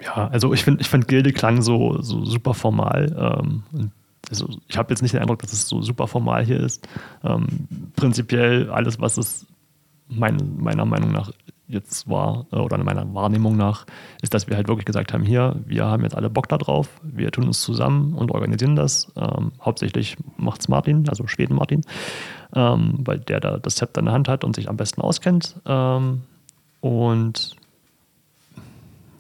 Ja, 0.04 0.28
also 0.28 0.54
ich 0.54 0.64
finde, 0.64 0.82
ich 0.82 0.90
find 0.90 1.08
Gilde 1.08 1.32
klang 1.32 1.62
so, 1.62 2.02
so 2.02 2.26
super 2.26 2.54
formal. 2.54 3.16
Ähm, 3.18 3.92
also 4.30 4.48
ich 4.68 4.78
habe 4.78 4.92
jetzt 4.92 5.02
nicht 5.02 5.14
den 5.14 5.22
Eindruck, 5.22 5.40
dass 5.40 5.54
es 5.54 5.68
so 5.68 5.82
super 5.82 6.08
formal 6.08 6.44
hier 6.46 6.60
ist. 6.60 6.88
Ähm, 7.24 7.68
prinzipiell 7.96 8.70
alles, 8.70 9.00
was 9.00 9.18
es 9.18 9.46
mein, 10.08 10.38
meiner 10.58 10.86
Meinung 10.86 11.12
nach 11.12 11.32
jetzt 11.68 12.10
war, 12.10 12.46
äh, 12.52 12.58
oder 12.58 12.78
meiner 12.84 13.14
Wahrnehmung 13.14 13.56
nach, 13.56 13.86
ist, 14.22 14.34
dass 14.34 14.48
wir 14.48 14.56
halt 14.56 14.68
wirklich 14.68 14.86
gesagt 14.86 15.14
haben, 15.14 15.24
hier, 15.24 15.56
wir 15.66 15.86
haben 15.86 16.04
jetzt 16.04 16.16
alle 16.16 16.30
Bock 16.30 16.50
da 16.50 16.58
drauf, 16.58 16.90
wir 17.02 17.32
tun 17.32 17.46
uns 17.46 17.62
zusammen 17.62 18.14
und 18.14 18.32
organisieren 18.32 18.76
das. 18.76 19.12
Ähm, 19.16 19.54
hauptsächlich 19.62 20.18
macht 20.38 20.62
es 20.62 20.68
Martin, 20.68 21.08
also 21.10 21.28
Schweden 21.28 21.56
Martin, 21.56 21.82
ähm, 22.54 23.00
weil 23.00 23.20
der 23.20 23.40
da 23.40 23.58
das 23.58 23.76
Zepter 23.76 24.00
in 24.00 24.06
der 24.06 24.14
Hand 24.14 24.28
hat 24.28 24.44
und 24.44 24.56
sich 24.56 24.70
am 24.70 24.78
besten 24.78 25.02
auskennt. 25.02 25.56
Ähm, 25.66 26.22
und 26.82 27.56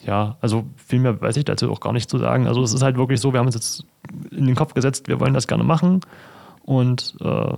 ja, 0.05 0.37
also 0.41 0.65
viel 0.75 0.99
mehr 0.99 1.21
weiß 1.21 1.37
ich 1.37 1.45
dazu 1.45 1.71
auch 1.71 1.79
gar 1.79 1.93
nicht 1.93 2.09
zu 2.09 2.17
sagen. 2.17 2.47
Also 2.47 2.63
es 2.63 2.73
ist 2.73 2.81
halt 2.81 2.97
wirklich 2.97 3.19
so, 3.19 3.33
wir 3.33 3.39
haben 3.39 3.47
uns 3.47 3.55
jetzt 3.55 3.85
in 4.31 4.47
den 4.47 4.55
Kopf 4.55 4.73
gesetzt, 4.73 5.07
wir 5.07 5.19
wollen 5.19 5.33
das 5.33 5.47
gerne 5.47 5.63
machen. 5.63 6.01
Und 6.63 7.15
äh, 7.21 7.53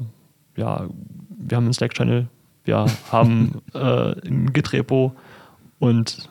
ja, 0.57 0.87
wir 1.29 1.57
haben 1.57 1.65
einen 1.65 1.73
Slack-Channel, 1.73 2.27
wir 2.65 2.85
haben 3.11 3.61
äh, 3.73 4.27
ein 4.27 4.51
Git-Repo 4.51 5.13
und 5.79 6.29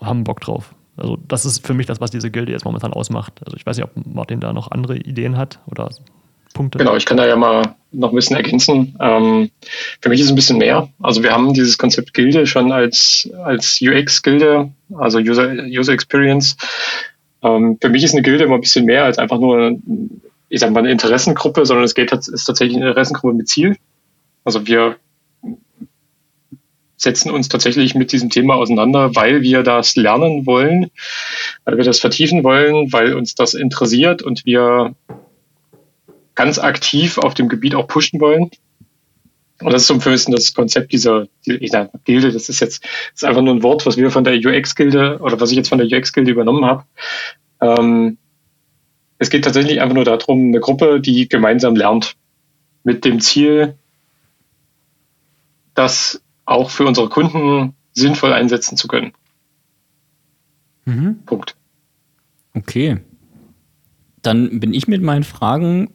haben 0.00 0.24
Bock 0.24 0.40
drauf. 0.40 0.74
Also 0.96 1.18
das 1.28 1.44
ist 1.44 1.66
für 1.66 1.74
mich 1.74 1.86
das, 1.86 2.00
was 2.00 2.10
diese 2.10 2.30
Gilde 2.30 2.52
jetzt 2.52 2.64
momentan 2.64 2.92
ausmacht. 2.92 3.42
Also 3.44 3.56
ich 3.56 3.66
weiß 3.66 3.76
nicht, 3.76 3.86
ob 3.86 4.06
Martin 4.06 4.40
da 4.40 4.52
noch 4.52 4.70
andere 4.70 4.96
Ideen 4.96 5.36
hat 5.36 5.60
oder 5.66 5.90
Punkte. 6.54 6.78
Genau, 6.78 6.96
ich 6.96 7.04
kann 7.04 7.18
da 7.18 7.26
ja 7.26 7.36
mal 7.36 7.74
noch 7.92 8.10
ein 8.10 8.14
bisschen 8.14 8.36
ergänzen. 8.36 8.96
Ähm, 9.00 9.50
für 10.00 10.08
mich 10.08 10.20
ist 10.20 10.26
es 10.26 10.32
ein 10.32 10.36
bisschen 10.36 10.56
mehr. 10.56 10.88
Also 11.02 11.22
wir 11.22 11.32
haben 11.32 11.52
dieses 11.52 11.76
Konzept 11.76 12.14
Gilde 12.14 12.46
schon 12.46 12.72
als, 12.72 13.28
als 13.44 13.80
UX-Gilde, 13.82 14.70
also 14.96 15.18
User, 15.18 15.52
User 15.66 15.92
Experience. 15.92 16.56
Ähm, 17.42 17.76
für 17.80 17.90
mich 17.90 18.02
ist 18.02 18.14
eine 18.14 18.22
Gilde 18.22 18.44
immer 18.44 18.54
ein 18.54 18.62
bisschen 18.62 18.86
mehr 18.86 19.04
als 19.04 19.18
einfach 19.18 19.38
nur, 19.38 19.76
ich 20.48 20.60
sag 20.60 20.70
mal, 20.70 20.80
eine 20.80 20.92
Interessengruppe, 20.92 21.66
sondern 21.66 21.84
es 21.84 21.94
geht, 21.94 22.10
ist 22.12 22.44
tatsächlich 22.44 22.76
eine 22.76 22.88
Interessengruppe 22.88 23.34
mit 23.34 23.48
Ziel. 23.48 23.76
Also 24.44 24.66
wir 24.66 24.96
setzen 26.96 27.30
uns 27.30 27.48
tatsächlich 27.48 27.94
mit 27.94 28.12
diesem 28.12 28.30
Thema 28.30 28.54
auseinander, 28.54 29.14
weil 29.14 29.42
wir 29.42 29.62
das 29.62 29.96
lernen 29.96 30.46
wollen, 30.46 30.90
weil 31.64 31.76
wir 31.76 31.84
das 31.84 32.00
vertiefen 32.00 32.44
wollen, 32.44 32.92
weil 32.92 33.14
uns 33.14 33.34
das 33.34 33.54
interessiert 33.54 34.22
und 34.22 34.46
wir 34.46 34.94
ganz 36.34 36.58
aktiv 36.58 37.18
auf 37.18 37.34
dem 37.34 37.48
Gebiet 37.48 37.74
auch 37.74 37.86
pushen 37.86 38.20
wollen. 38.20 38.50
Und 39.60 39.72
das 39.72 39.82
ist 39.82 39.88
so 39.88 39.94
ein 39.94 40.00
bisschen 40.00 40.34
das 40.34 40.52
Konzept 40.52 40.92
dieser, 40.92 41.26
dieser 41.46 41.90
Gilde. 42.04 42.32
Das 42.32 42.48
ist 42.48 42.60
jetzt 42.60 42.84
das 42.84 43.22
ist 43.22 43.24
einfach 43.24 43.42
nur 43.42 43.54
ein 43.54 43.62
Wort, 43.62 43.86
was 43.86 43.96
wir 43.96 44.10
von 44.10 44.24
der 44.24 44.34
UX-Gilde 44.34 45.20
oder 45.20 45.40
was 45.40 45.50
ich 45.50 45.56
jetzt 45.56 45.68
von 45.68 45.78
der 45.78 45.86
UX-Gilde 45.86 46.32
übernommen 46.32 46.64
habe. 46.64 46.84
Ähm, 47.60 48.18
es 49.18 49.30
geht 49.30 49.44
tatsächlich 49.44 49.80
einfach 49.80 49.94
nur 49.94 50.04
darum, 50.04 50.48
eine 50.48 50.60
Gruppe, 50.60 51.00
die 51.00 51.28
gemeinsam 51.28 51.76
lernt, 51.76 52.16
mit 52.82 53.04
dem 53.04 53.20
Ziel, 53.20 53.76
das 55.74 56.20
auch 56.44 56.70
für 56.70 56.84
unsere 56.84 57.08
Kunden 57.08 57.74
sinnvoll 57.92 58.32
einsetzen 58.32 58.76
zu 58.76 58.88
können. 58.88 59.12
Mhm. 60.84 61.20
Punkt. 61.24 61.56
Okay. 62.54 62.98
Dann 64.20 64.60
bin 64.60 64.74
ich 64.74 64.88
mit 64.88 65.02
meinen 65.02 65.24
Fragen 65.24 65.93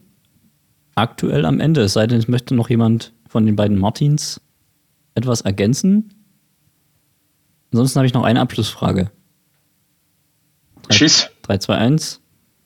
aktuell 0.94 1.44
am 1.44 1.60
Ende. 1.60 1.82
Es 1.82 1.94
sei 1.94 2.06
denn, 2.06 2.18
es 2.18 2.28
möchte 2.28 2.54
noch 2.54 2.70
jemand 2.70 3.12
von 3.28 3.46
den 3.46 3.56
beiden 3.56 3.78
Martins 3.78 4.40
etwas 5.14 5.40
ergänzen. 5.40 6.14
Ansonsten 7.72 7.98
habe 7.98 8.06
ich 8.06 8.14
noch 8.14 8.24
eine 8.24 8.40
Abschlussfrage. 8.40 9.10
3, 10.82 10.94
Schieß. 10.94 11.30
3, 11.42 11.58
2, 11.58 11.74
1. 11.76 12.20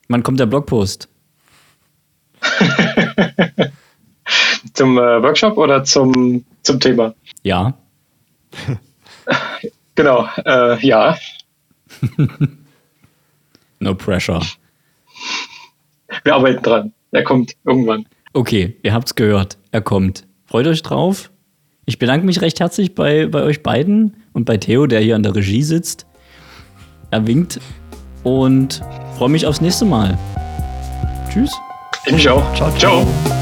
Wann 0.07 0.23
kommt 0.23 0.39
der 0.39 0.45
Blogpost? 0.45 1.09
zum 4.73 4.97
äh, 4.97 5.21
Workshop 5.21 5.57
oder 5.57 5.83
zum, 5.83 6.45
zum 6.63 6.79
Thema? 6.79 7.13
Ja. 7.43 7.73
genau, 9.95 10.27
äh, 10.45 10.85
ja. 10.85 11.17
no 13.79 13.95
pressure. 13.95 14.41
Wir 16.23 16.35
arbeiten 16.35 16.63
dran. 16.63 16.93
Er 17.11 17.23
kommt 17.23 17.55
irgendwann. 17.63 18.05
Okay, 18.35 18.75
ihr 18.83 18.93
habt's 18.93 19.15
gehört. 19.15 19.57
Er 19.71 19.79
kommt. 19.79 20.27
Freut 20.43 20.67
euch 20.67 20.83
drauf. 20.83 21.31
Ich 21.85 21.99
bedanke 21.99 22.25
mich 22.25 22.41
recht 22.41 22.59
herzlich 22.59 22.93
bei, 22.93 23.27
bei 23.27 23.43
euch 23.43 23.63
beiden 23.63 24.17
und 24.33 24.43
bei 24.43 24.57
Theo, 24.57 24.87
der 24.87 24.99
hier 24.99 25.15
an 25.15 25.23
der 25.23 25.33
Regie 25.33 25.63
sitzt. 25.63 26.05
Er 27.11 27.25
winkt 27.25 27.61
und 28.23 28.81
freue 29.17 29.29
mich 29.29 29.47
aufs 29.47 29.61
nächste 29.61 29.85
Mal. 29.85 30.17
Tschüss. 31.29 31.51
Ich 32.07 32.11
mich 32.11 32.27
auch. 32.27 32.53
Ciao, 32.55 32.69
ciao. 32.71 33.05
ciao. 33.23 33.34